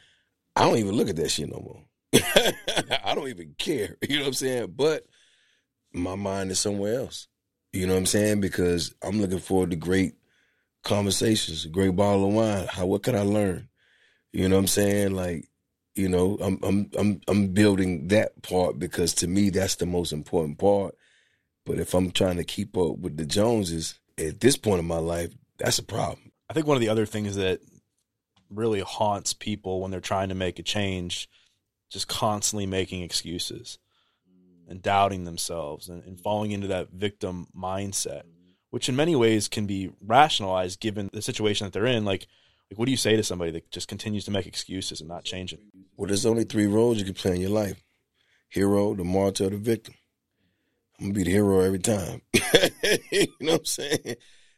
[0.55, 1.83] I don't even look at that shit no more.
[3.03, 3.97] I don't even care.
[4.09, 4.73] You know what I'm saying?
[4.75, 5.05] But
[5.93, 7.27] my mind is somewhere else.
[7.73, 8.41] You know what I'm saying?
[8.41, 10.15] Because I'm looking forward to great
[10.83, 12.67] conversations, a great bottle of wine.
[12.67, 13.69] How what can I learn?
[14.31, 15.15] You know what I'm saying?
[15.15, 15.47] Like,
[15.95, 20.11] you know, I'm I'm I'm I'm building that part because to me that's the most
[20.11, 20.95] important part.
[21.65, 24.97] But if I'm trying to keep up with the Joneses at this point in my
[24.97, 26.31] life, that's a problem.
[26.49, 27.59] I think one of the other things that
[28.49, 31.29] really haunts people when they're trying to make a change,
[31.91, 33.77] just constantly making excuses
[34.69, 38.51] and doubting themselves and, and falling into that victim mindset, mm-hmm.
[38.69, 42.05] which in many ways can be rationalized given the situation that they're in.
[42.05, 42.27] Like,
[42.69, 45.23] like what do you say to somebody that just continues to make excuses and not
[45.23, 45.59] change it?
[45.97, 47.83] Well, there's only three roles you can play in your life:
[48.47, 49.95] hero, the martyr, the victim.
[50.99, 52.21] I'm gonna be the hero every time.
[52.33, 54.15] you know what I'm saying?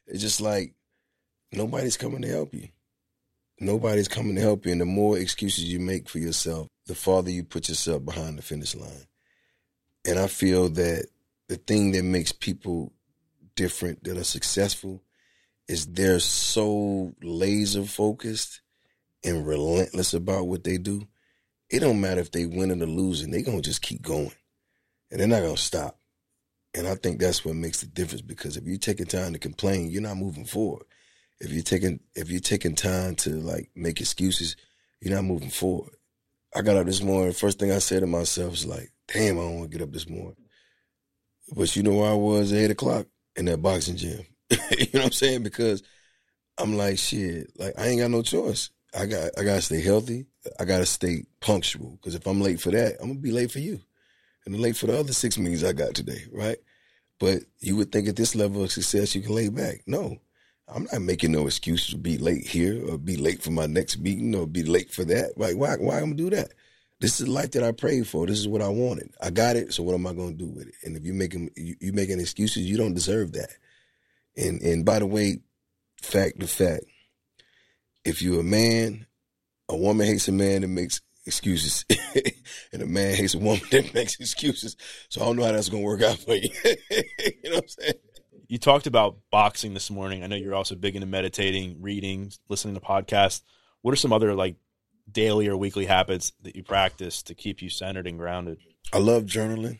[0.07, 0.73] It's just like
[1.51, 2.67] nobody's coming to help you.
[3.59, 4.71] Nobody's coming to help you.
[4.71, 8.41] And the more excuses you make for yourself, the farther you put yourself behind the
[8.41, 9.05] finish line.
[10.05, 11.07] And I feel that
[11.47, 12.93] the thing that makes people
[13.55, 15.03] different that are successful
[15.67, 18.61] is they're so laser focused
[19.23, 21.07] and relentless about what they do.
[21.69, 24.33] It don't matter if they winning or losing, they're gonna just keep going.
[25.09, 25.97] And they're not gonna stop.
[26.73, 29.89] And I think that's what makes the difference because if you're taking time to complain,
[29.89, 30.83] you're not moving forward.
[31.39, 34.55] If you're taking if you're taking time to like make excuses,
[35.01, 35.93] you're not moving forward.
[36.53, 39.41] I got up this morning, first thing I said to myself is like, damn, I
[39.41, 40.35] don't want to get up this morning.
[41.55, 43.07] But you know where I was at eight o'clock?
[43.37, 44.25] In that boxing gym.
[44.51, 44.57] you
[44.93, 45.43] know what I'm saying?
[45.43, 45.81] Because
[46.57, 48.69] I'm like, shit, like I ain't got no choice.
[48.93, 50.25] I got I gotta stay healthy.
[50.59, 51.91] I gotta stay punctual.
[51.91, 53.79] Because if I'm late for that, I'm gonna be late for you
[54.45, 56.57] and late for the other six meetings I got today, right?
[57.19, 59.81] But you would think at this level of success you can lay back.
[59.87, 60.17] No,
[60.73, 63.99] I'm not making no excuse to be late here or be late for my next
[63.99, 65.37] meeting or be late for that.
[65.37, 65.75] Like, why?
[65.75, 66.53] Why I'm gonna do that?
[66.99, 68.27] This is the life that I prayed for.
[68.27, 69.13] This is what I wanted.
[69.21, 69.73] I got it.
[69.73, 70.75] So what am I gonna do with it?
[70.83, 73.49] And if you're making you, you making excuses, you don't deserve that.
[74.37, 75.39] And and by the way,
[76.01, 76.85] fact to fact,
[78.05, 79.07] if you're a man,
[79.67, 81.85] a woman hates a man that makes excuses,
[82.73, 84.77] and a man hates a woman that makes excuses.
[85.09, 86.49] So I don't know how that's gonna work out for you.
[86.63, 87.93] you know what I'm saying?
[88.51, 90.25] You talked about boxing this morning.
[90.25, 93.43] I know you're also big into meditating, reading, listening to podcasts.
[93.81, 94.57] What are some other like
[95.09, 98.57] daily or weekly habits that you practice to keep you centered and grounded?
[98.91, 99.79] I love journaling.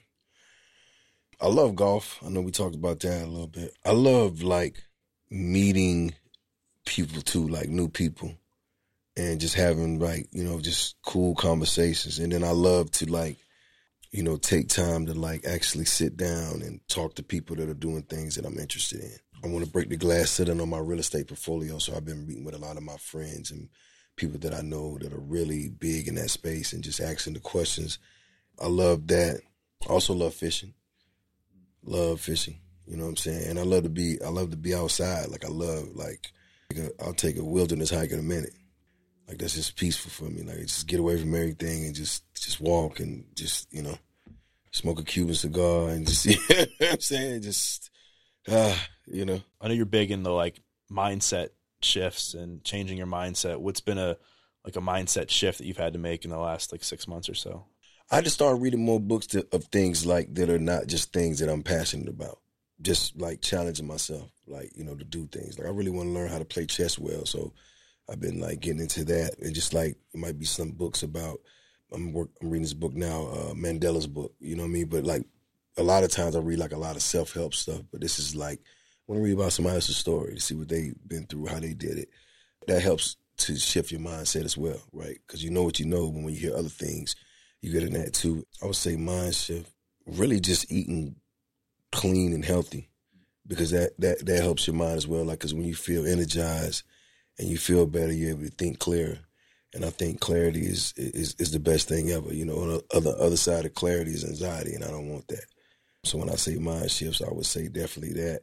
[1.41, 2.17] I love golf.
[2.25, 3.75] I know we talked about that a little bit.
[3.83, 4.81] I love like
[5.29, 6.13] meeting
[6.85, 8.37] people too, like new people
[9.17, 13.35] and just having like you know just cool conversations and then i love to like
[14.11, 17.73] you know take time to like actually sit down and talk to people that are
[17.73, 19.15] doing things that i'm interested in.
[19.43, 22.27] I want to break the glass ceiling on my real estate portfolio so i've been
[22.27, 23.69] meeting with a lot of my friends and
[24.15, 27.39] people that i know that are really big in that space and just asking the
[27.39, 27.97] questions.
[28.61, 29.41] I love that.
[29.83, 30.73] I also love fishing.
[31.83, 32.59] Love fishing
[32.91, 33.49] you know what i'm saying?
[33.49, 35.29] And i love to be i love to be outside.
[35.29, 36.27] Like i love like
[36.99, 38.53] i'll take a wilderness hike in a minute
[39.31, 40.43] like that's just peaceful for me.
[40.43, 43.97] Like just get away from everything and just just walk and just you know
[44.71, 47.91] smoke a Cuban cigar and just you know what I'm saying just
[48.49, 48.75] uh,
[49.07, 49.39] you know.
[49.61, 50.59] I know you're big in the like
[50.91, 51.49] mindset
[51.81, 53.59] shifts and changing your mindset.
[53.59, 54.17] What's been a
[54.65, 57.29] like a mindset shift that you've had to make in the last like six months
[57.29, 57.67] or so?
[58.09, 61.39] I just started reading more books to, of things like that are not just things
[61.39, 62.39] that I'm passionate about.
[62.81, 65.57] Just like challenging myself, like you know, to do things.
[65.57, 67.53] Like I really want to learn how to play chess well, so
[68.09, 71.39] I've been like getting into that, and just like it might be some books about.
[71.93, 74.33] I'm work, I'm reading this book now, uh, Mandela's book.
[74.39, 74.87] You know what I mean?
[74.87, 75.25] But like
[75.77, 78.19] a lot of times I read like a lot of self help stuff, but this
[78.19, 81.25] is like I want to read about somebody else's story to see what they've been
[81.25, 82.09] through, how they did it.
[82.67, 85.17] That helps to shift your mindset as well, right?
[85.25, 87.15] Because you know what you know, but when you hear other things,
[87.61, 88.45] you get in that too.
[88.61, 89.71] I would say mind shift,
[90.05, 91.15] really just eating
[91.91, 92.89] clean and healthy,
[93.47, 95.25] because that that that helps your mind as well.
[95.25, 96.83] Like, because when you feel energized
[97.41, 99.17] and you feel better, you're able to think clearer.
[99.73, 102.33] And I think clarity is is is the best thing ever.
[102.33, 105.27] You know, on the other other side of clarity is anxiety, and I don't want
[105.29, 105.45] that.
[106.03, 108.41] So when I say mind shifts, I would say definitely that.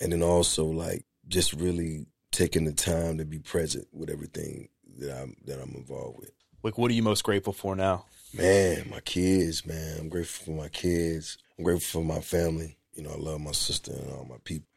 [0.00, 4.68] And then also like just really taking the time to be present with everything
[4.98, 6.30] that I'm that I'm involved with.
[6.62, 8.06] Like, what are you most grateful for now?
[8.32, 9.98] Man, my kids, man.
[10.00, 11.38] I'm grateful for my kids.
[11.58, 12.76] I'm grateful for my family.
[12.94, 14.68] You know, I love my sister and all my people,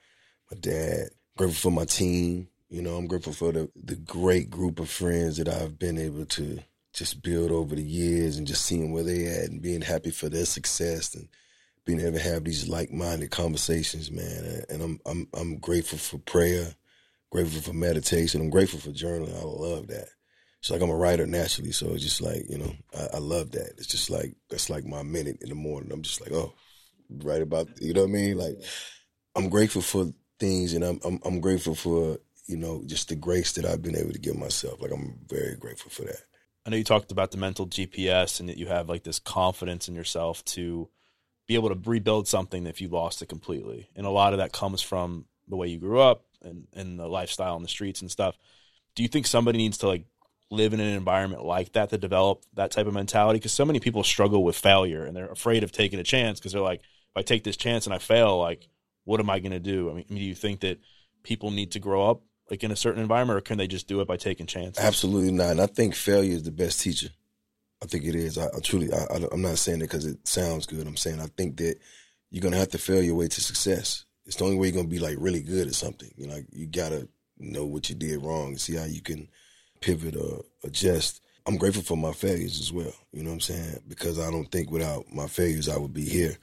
[0.52, 1.10] my dad.
[1.12, 2.48] I'm grateful for my team.
[2.72, 6.26] You know, I'm grateful for the, the great group of friends that I've been able
[6.28, 6.60] to
[6.94, 10.30] just build over the years and just seeing where they at and being happy for
[10.30, 11.28] their success and
[11.86, 14.64] being able to have these like-minded conversations, man.
[14.70, 16.76] And I'm I'm I'm grateful for prayer,
[17.30, 18.40] grateful for meditation.
[18.40, 19.38] I'm grateful for journaling.
[19.38, 20.08] I love that.
[20.60, 23.52] It's like I'm a writer naturally, so it's just like you know I, I love
[23.52, 23.74] that.
[23.80, 25.92] It's just like that's like my minute in the morning.
[25.92, 26.54] I'm just like oh,
[27.10, 28.38] write about you know what I mean.
[28.38, 28.64] Like
[29.36, 32.18] I'm grateful for things, and I'm I'm, I'm grateful for
[32.52, 34.82] you know just the grace that I've been able to give myself.
[34.82, 36.22] Like I'm very grateful for that.
[36.66, 39.88] I know you talked about the mental GPS and that you have like this confidence
[39.88, 40.90] in yourself to
[41.48, 43.90] be able to rebuild something if you lost it completely.
[43.96, 47.08] And a lot of that comes from the way you grew up and, and the
[47.08, 48.38] lifestyle on the streets and stuff.
[48.96, 50.06] Do you think somebody needs to like
[50.52, 53.40] live in an environment like that to develop that type of mentality?
[53.40, 56.52] Because so many people struggle with failure and they're afraid of taking a chance because
[56.52, 58.68] they're like, if I take this chance and I fail, like,
[59.04, 59.90] what am I going to do?
[59.90, 60.80] I mean, do you think that
[61.24, 62.22] people need to grow up
[62.52, 64.84] like in a certain environment, or can they just do it by taking chances?
[64.84, 65.52] Absolutely not.
[65.52, 67.08] And I think failure is the best teacher.
[67.82, 68.38] I think it is.
[68.38, 70.86] I, I truly, I, am not saying it because it sounds good.
[70.86, 71.78] I'm saying I think that
[72.30, 74.06] you're gonna have to fail your way to success.
[74.26, 76.12] It's the only way you're gonna be like really good at something.
[76.18, 77.08] You know, you gotta
[77.40, 79.30] know what you did wrong and see how you can
[79.80, 81.22] pivot or adjust.
[81.48, 82.94] I'm grateful for my failures as well.
[83.14, 83.80] You know what I'm saying?
[83.88, 86.38] Because I don't think without my failures I would be here.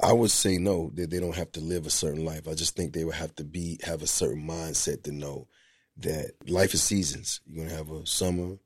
[0.00, 2.46] I would say no, that they don't have to live a certain life.
[2.46, 5.48] I just think they would have to be have a certain mindset to know
[5.98, 7.40] that life is seasons.
[7.46, 8.56] You're gonna have a summer,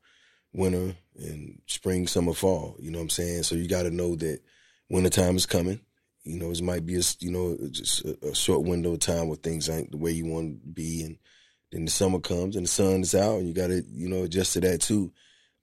[0.52, 2.76] winter, and spring, summer, fall.
[2.80, 3.44] You know what I'm saying?
[3.44, 4.40] So you gotta know that
[4.88, 5.80] wintertime is coming.
[6.24, 9.28] You know, it might be a you know just a, a short window of time
[9.28, 11.16] where things ain't the way you want to be, and
[11.70, 14.54] then the summer comes and the sun is out, and you gotta you know adjust
[14.54, 15.12] to that too.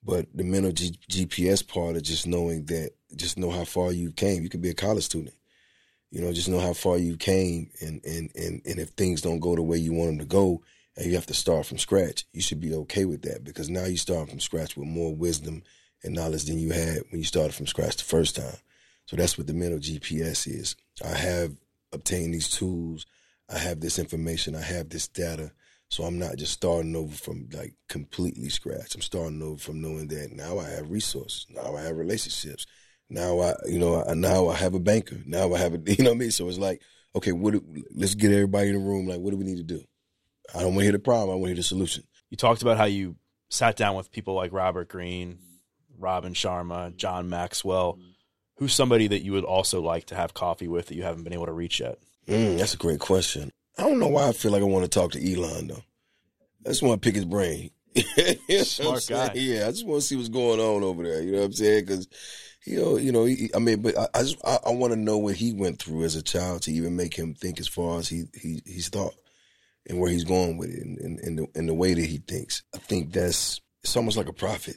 [0.02, 4.12] But the mental G- GPS part of just knowing that, just know how far you
[4.12, 4.42] came.
[4.42, 5.34] You could be a college student
[6.10, 9.40] you know, just know how far you came, and and and and if things don't
[9.40, 10.62] go the way you want them to go,
[10.96, 13.84] and you have to start from scratch, you should be okay with that because now
[13.84, 15.62] you start from scratch with more wisdom
[16.02, 18.56] and knowledge than you had when you started from scratch the first time.
[19.06, 20.76] So that's what the mental GPS is.
[21.04, 21.56] I have
[21.92, 23.06] obtained these tools.
[23.48, 24.54] I have this information.
[24.54, 25.52] I have this data.
[25.88, 28.94] So I'm not just starting over from like completely scratch.
[28.94, 31.46] I'm starting over from knowing that now I have resources.
[31.48, 32.66] Now I have relationships.
[33.10, 35.18] Now I, you know, I, now I have a banker.
[35.26, 36.30] Now I have a, you know what I mean?
[36.30, 36.82] So it's like,
[37.14, 37.52] okay, what?
[37.52, 39.06] Do, let's get everybody in the room.
[39.06, 39.82] Like, what do we need to do?
[40.54, 41.30] I don't want to hear the problem.
[41.30, 42.04] I want to hear the solution.
[42.30, 43.16] You talked about how you
[43.50, 45.38] sat down with people like Robert Greene,
[45.98, 47.98] Robin Sharma, John Maxwell.
[48.56, 51.32] Who's somebody that you would also like to have coffee with that you haven't been
[51.32, 51.98] able to reach yet?
[52.26, 53.50] Mm, that's a great question.
[53.78, 55.82] I don't know why I feel like I want to talk to Elon though.
[56.66, 57.70] I just want to pick his brain.
[58.64, 59.32] Smart guy.
[59.34, 61.22] Yeah, I just want to see what's going on over there.
[61.22, 61.84] You know what I'm saying?
[61.86, 62.08] Because
[62.66, 63.24] you know, you know.
[63.24, 64.08] He, I mean, but I,
[64.44, 67.14] I I want to know what he went through as a child to even make
[67.14, 69.14] him think as far as he he he's thought
[69.88, 72.18] and where he's going with it and, and, and the and the way that he
[72.18, 72.62] thinks.
[72.74, 74.76] I think that's it's almost like a prophet.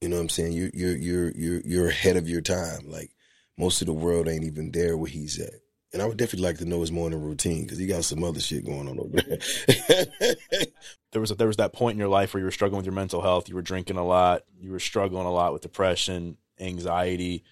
[0.00, 0.52] You know what I'm saying?
[0.52, 2.88] You're you're you're you're you're ahead of your time.
[2.88, 3.10] Like
[3.58, 5.54] most of the world ain't even there where he's at.
[5.92, 8.38] And I would definitely like to know his morning routine because he got some other
[8.38, 10.06] shit going on over there.
[11.12, 12.86] there was a, there was that point in your life where you were struggling with
[12.86, 13.48] your mental health.
[13.48, 14.42] You were drinking a lot.
[14.56, 17.44] You were struggling a lot with depression anxiety.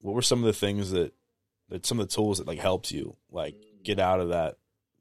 [0.00, 1.12] What were some of the things that
[1.68, 4.56] that some of the tools that like helped you like get out of that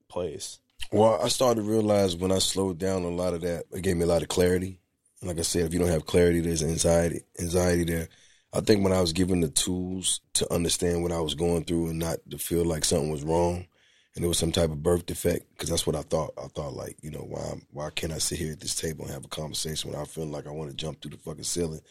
[0.09, 0.59] place?
[0.91, 3.97] Well, I started to realize when I slowed down a lot of that, it gave
[3.97, 4.79] me a lot of clarity.
[5.21, 8.09] Like I said, if you don't have clarity, there's anxiety, anxiety there.
[8.53, 11.89] I think when I was given the tools to understand what I was going through
[11.89, 13.67] and not to feel like something was wrong,
[14.15, 16.33] and it was some type of birth defect, because that's what I thought.
[16.37, 19.13] I thought like, you know, why why can't I sit here at this table and
[19.13, 21.81] have a conversation without feeling like I want to jump through the fucking ceiling?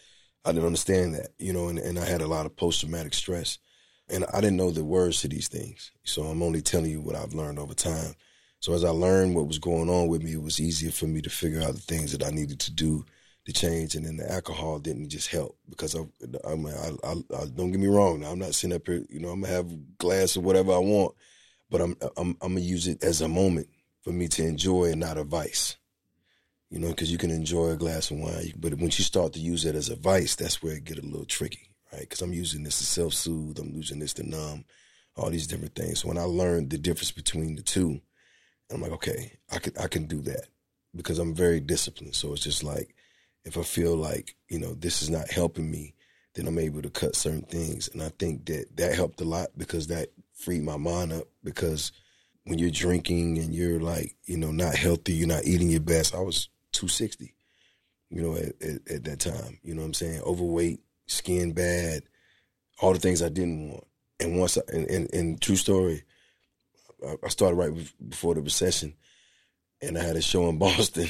[0.44, 3.14] I didn't understand that, you know, and, and I had a lot of post traumatic
[3.14, 3.58] stress.
[4.08, 5.92] And I didn't know the words to these things.
[6.02, 8.14] So I'm only telling you what I've learned over time.
[8.58, 11.22] So as I learned what was going on with me, it was easier for me
[11.22, 13.04] to figure out the things that I needed to do
[13.46, 13.94] to change.
[13.94, 16.00] And then the alcohol didn't just help because I,
[16.44, 16.52] I,
[17.04, 18.20] I, I don't get me wrong.
[18.20, 20.72] Now I'm not sitting up here, you know, I'm gonna have a glass of whatever
[20.72, 21.14] I want,
[21.70, 23.68] but I'm, I'm, I'm gonna use it as a moment
[24.02, 25.76] for me to enjoy and not a vice
[26.70, 29.40] you know, because you can enjoy a glass of wine, but once you start to
[29.40, 32.02] use it as a vice, that's where it get a little tricky, right?
[32.02, 34.64] Because I'm using this to self soothe, I'm using this to numb,
[35.16, 36.00] all these different things.
[36.00, 38.00] So when I learned the difference between the two,
[38.72, 40.46] I'm like, okay, I can I can do that
[40.94, 42.14] because I'm very disciplined.
[42.14, 42.94] So it's just like
[43.44, 45.94] if I feel like you know this is not helping me,
[46.34, 49.48] then I'm able to cut certain things, and I think that that helped a lot
[49.58, 51.90] because that freed my mind up because
[52.44, 56.14] when you're drinking and you're like, you know, not healthy, you're not eating your best.
[56.14, 57.34] I was 260,
[58.10, 59.58] you know, at, at, at, that time.
[59.62, 60.20] You know what I'm saying?
[60.22, 62.02] Overweight, skin bad,
[62.80, 63.84] all the things I didn't want.
[64.20, 66.04] And once, I, and, and, and true story,
[67.24, 67.72] I started right
[68.08, 68.94] before the recession,
[69.80, 71.08] and I had a show in Boston,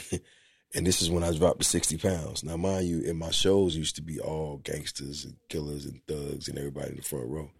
[0.75, 2.45] and this is when I dropped to 60 pounds.
[2.45, 6.49] Now, mind you, in my shows used to be all gangsters and killers and thugs
[6.49, 7.51] and everybody in the front row.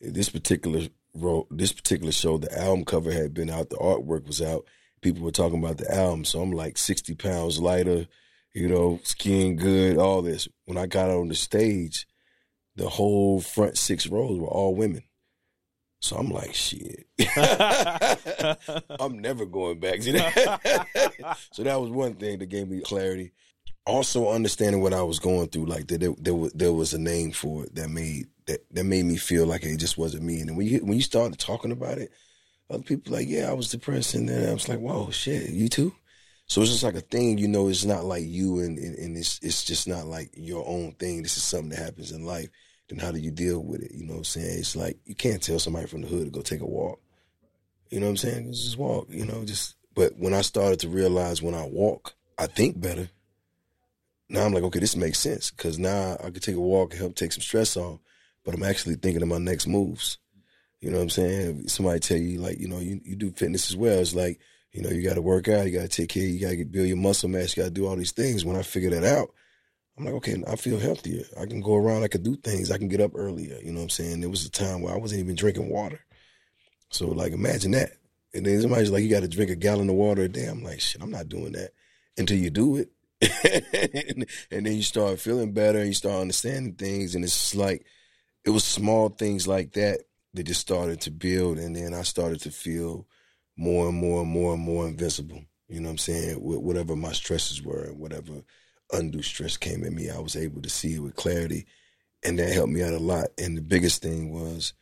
[0.00, 4.42] this particular row, this particular show, the album cover had been out, the artwork was
[4.42, 4.66] out.
[5.02, 8.06] People were talking about the album, so I'm like 60 pounds lighter,
[8.54, 10.48] you know, skin good, all this.
[10.64, 12.06] When I got on the stage,
[12.76, 15.02] the whole front six rows were all women.
[16.00, 17.06] So I'm like, shit.
[18.98, 21.38] I'm never going back to that.
[21.52, 23.32] so that was one thing that gave me clarity.
[23.86, 26.98] Also understanding what I was going through, like that there, there, was, there was a
[26.98, 30.40] name for it that made that, that made me feel like it just wasn't me.
[30.40, 32.10] And when you when you started talking about it,
[32.72, 35.68] other people like, yeah, I was depressed, and then I was like, whoa, shit, you
[35.68, 35.94] too.
[36.46, 37.68] So it's just like a thing, you know.
[37.68, 41.22] It's not like you, and, and, and it's it's just not like your own thing.
[41.22, 42.48] This is something that happens in life.
[42.88, 43.92] Then how do you deal with it?
[43.94, 44.58] You know what I'm saying?
[44.58, 47.00] It's like you can't tell somebody from the hood to go take a walk.
[47.90, 48.52] You know what I'm saying?
[48.52, 49.06] Just walk.
[49.08, 49.76] You know, just.
[49.94, 53.08] But when I started to realize when I walk, I think better.
[54.28, 57.00] Now I'm like, okay, this makes sense because now I could take a walk and
[57.00, 58.00] help take some stress off.
[58.44, 60.18] But I'm actually thinking of my next moves.
[60.82, 61.68] You know what I'm saying?
[61.68, 64.00] Somebody tell you like, you know, you, you do fitness as well.
[64.00, 64.40] It's like,
[64.72, 66.64] you know, you got to work out, you got to take care, you got to
[66.64, 68.44] build your muscle mass, you got to do all these things.
[68.44, 69.32] When I figure that out,
[69.96, 71.22] I'm like, okay, I feel healthier.
[71.40, 73.58] I can go around, I can do things, I can get up earlier.
[73.62, 74.20] You know what I'm saying?
[74.20, 76.00] There was a time where I wasn't even drinking water.
[76.90, 77.92] So like, imagine that.
[78.34, 80.46] And then somebody's like, you got to drink a gallon of water a day.
[80.46, 81.70] I'm like, shit, I'm not doing that
[82.18, 82.90] until you do it.
[83.22, 87.14] and, and, then you start feeling better and you start understanding things.
[87.14, 87.86] And it's like,
[88.44, 90.00] it was small things like that
[90.34, 91.58] that just started to build.
[91.58, 93.06] And then I started to feel
[93.56, 95.42] more and more and more and more invincible.
[95.68, 96.36] You know what I'm saying?
[96.36, 98.42] Whatever my stresses were and whatever
[98.92, 101.66] undue stress came at me, I was able to see it with clarity.
[102.22, 103.28] And that helped me out a lot.
[103.38, 104.74] And the biggest thing was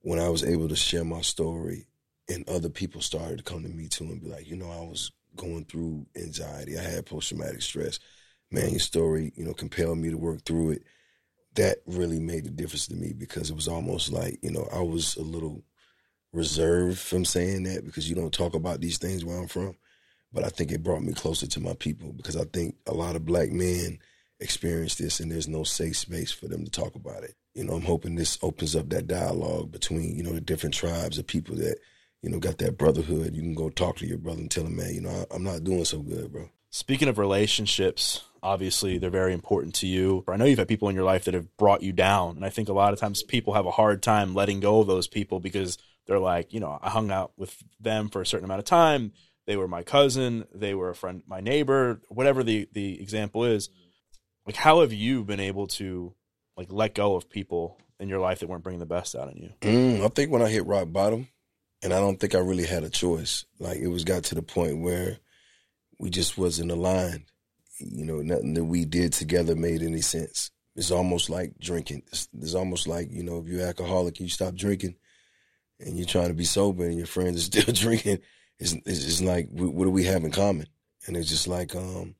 [0.00, 1.86] when I was able to share my story
[2.28, 4.80] and other people started to come to me too and be like, you know, I
[4.80, 6.78] was going through anxiety.
[6.78, 7.98] I had post traumatic stress.
[8.50, 10.82] Man, your story, you know, compelled me to work through it.
[11.54, 14.80] That really made a difference to me because it was almost like, you know, I
[14.80, 15.62] was a little
[16.32, 19.76] reserved from saying that because you don't talk about these things where I'm from.
[20.32, 23.14] But I think it brought me closer to my people because I think a lot
[23.14, 24.00] of black men
[24.40, 27.34] experience this and there's no safe space for them to talk about it.
[27.54, 31.18] You know, I'm hoping this opens up that dialogue between, you know, the different tribes
[31.18, 31.78] of people that,
[32.20, 33.36] you know, got that brotherhood.
[33.36, 35.44] You can go talk to your brother and tell him, man, you know, I, am
[35.44, 36.50] not doing so good, bro.
[36.74, 40.24] Speaking of relationships, obviously they're very important to you.
[40.26, 42.34] I know you've had people in your life that have brought you down.
[42.34, 44.88] And I think a lot of times people have a hard time letting go of
[44.88, 48.44] those people because they're like, you know, I hung out with them for a certain
[48.44, 49.12] amount of time.
[49.46, 53.68] They were my cousin, they were a friend, my neighbor, whatever the the example is.
[54.44, 56.12] Like, how have you been able to
[56.56, 59.36] like let go of people in your life that weren't bringing the best out in
[59.36, 59.50] you?
[59.60, 61.28] Mm, I think when I hit rock bottom,
[61.84, 63.44] and I don't think I really had a choice.
[63.60, 65.18] Like it was got to the point where
[65.98, 67.24] we just wasn't aligned.
[67.78, 70.50] You know, nothing that we did together made any sense.
[70.76, 72.02] It's almost like drinking.
[72.08, 74.96] It's, it's almost like you know, if you're alcoholic, you stop drinking,
[75.80, 78.20] and you're trying to be sober, and your friends are still drinking
[78.58, 80.66] it's, it's like, what do we have in common?
[81.06, 82.14] And it's just like, um,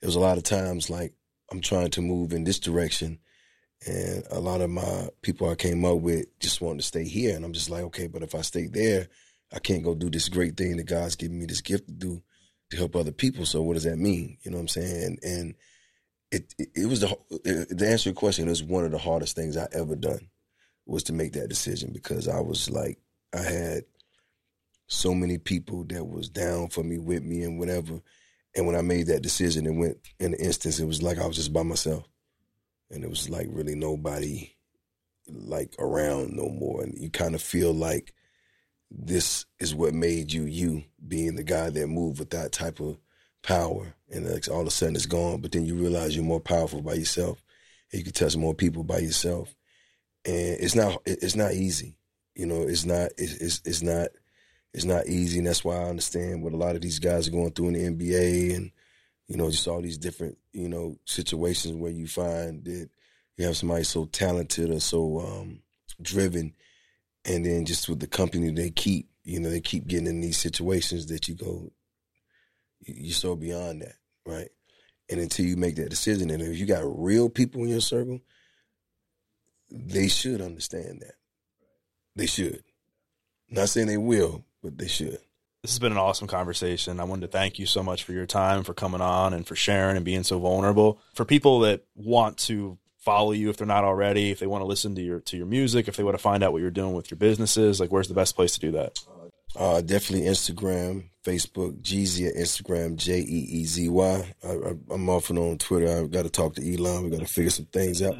[0.00, 1.14] it was a lot of times like
[1.50, 3.18] I'm trying to move in this direction.
[3.86, 7.34] And a lot of my people I came up with just wanted to stay here.
[7.34, 9.08] And I'm just like, okay, but if I stay there,
[9.52, 12.22] I can't go do this great thing that God's given me this gift to do
[12.70, 13.46] to help other people.
[13.46, 14.38] So what does that mean?
[14.42, 15.18] You know what I'm saying?
[15.22, 15.54] And,
[16.30, 17.16] it, it, it was the,
[17.78, 20.28] to answer your question, it was one of the hardest things I ever done
[20.86, 22.98] was to make that decision because I was like,
[23.34, 23.84] I had
[24.86, 28.00] so many people that was down for me, with me, and whatever.
[28.56, 30.80] And when I made that decision, it went in an instance.
[30.80, 32.08] It was like I was just by myself,
[32.90, 34.56] and it was like really nobody
[35.28, 36.82] like around no more.
[36.82, 38.14] And you kind of feel like
[38.90, 42.98] this is what made you you, being the guy that moved with that type of
[43.42, 43.94] power.
[44.10, 46.80] And like all of a sudden it's gone, but then you realize you're more powerful
[46.80, 47.42] by yourself,
[47.92, 49.54] and you can touch more people by yourself.
[50.24, 51.96] And it's not it's not easy,
[52.34, 52.62] you know.
[52.62, 54.08] It's not it's it's, it's not
[54.72, 57.32] it's not easy, and that's why I understand what a lot of these guys are
[57.32, 58.70] going through in the NBA, and
[59.26, 62.88] you know, just all these different you know situations where you find that
[63.36, 65.60] you have somebody so talented or so um,
[66.02, 66.54] driven,
[67.24, 70.38] and then just with the company they keep, you know, they keep getting in these
[70.38, 71.70] situations that you go,
[72.80, 74.48] you're so beyond that, right?
[75.10, 78.20] And until you make that decision, and if you got real people in your circle,
[79.70, 81.14] they should understand that.
[82.16, 82.62] They should.
[83.50, 85.18] Not saying they will, but they should.
[85.62, 87.00] This has been an awesome conversation.
[87.00, 89.56] I wanted to thank you so much for your time, for coming on, and for
[89.56, 91.00] sharing and being so vulnerable.
[91.14, 94.66] For people that want to follow you if they're not already, if they want to
[94.66, 96.94] listen to your to your music, if they want to find out what you're doing
[96.94, 98.98] with your businesses, like where's the best place to do that?
[99.56, 104.34] Uh, definitely Instagram, Facebook, Jeezy at Instagram, J E E Z Y.
[104.44, 105.88] I'm often on Twitter.
[105.88, 107.04] I've got to talk to Elon.
[107.04, 108.16] We got to figure some things out.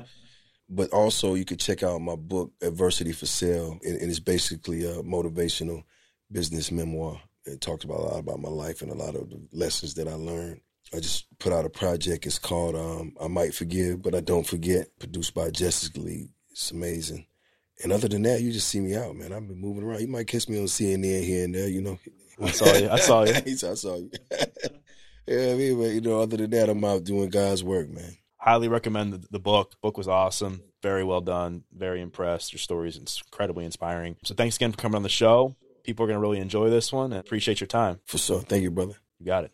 [0.70, 5.02] but also you could check out my book, Adversity for Sale, and it's basically a
[5.02, 5.84] motivational
[6.32, 7.20] business memoir.
[7.44, 10.08] It talks about a lot about my life and a lot of the lessons that
[10.08, 10.60] I learned.
[10.94, 12.26] I just put out a project.
[12.26, 16.30] It's called um, I Might Forgive, but I Don't Forget, produced by Justice League.
[16.50, 17.26] It's amazing.
[17.82, 19.32] And other than that, you just see me out, man.
[19.32, 20.00] I've been moving around.
[20.00, 21.98] You might catch me on CNN here and there, you know.
[22.40, 22.88] I saw you.
[22.88, 23.34] I saw you.
[23.46, 24.10] I saw you.
[25.26, 28.16] yeah, I mean, but, you know, other than that, I'm out doing God's work, man.
[28.36, 29.74] Highly recommend the, the book.
[29.80, 30.62] book was awesome.
[30.82, 31.64] Very well done.
[31.72, 32.52] Very impressed.
[32.52, 34.16] Your story is incredibly inspiring.
[34.24, 35.54] So thanks again for coming on the show.
[35.84, 38.00] People are going to really enjoy this one and appreciate your time.
[38.06, 38.40] For sure.
[38.40, 38.94] Thank you, brother.
[39.18, 39.52] You got it.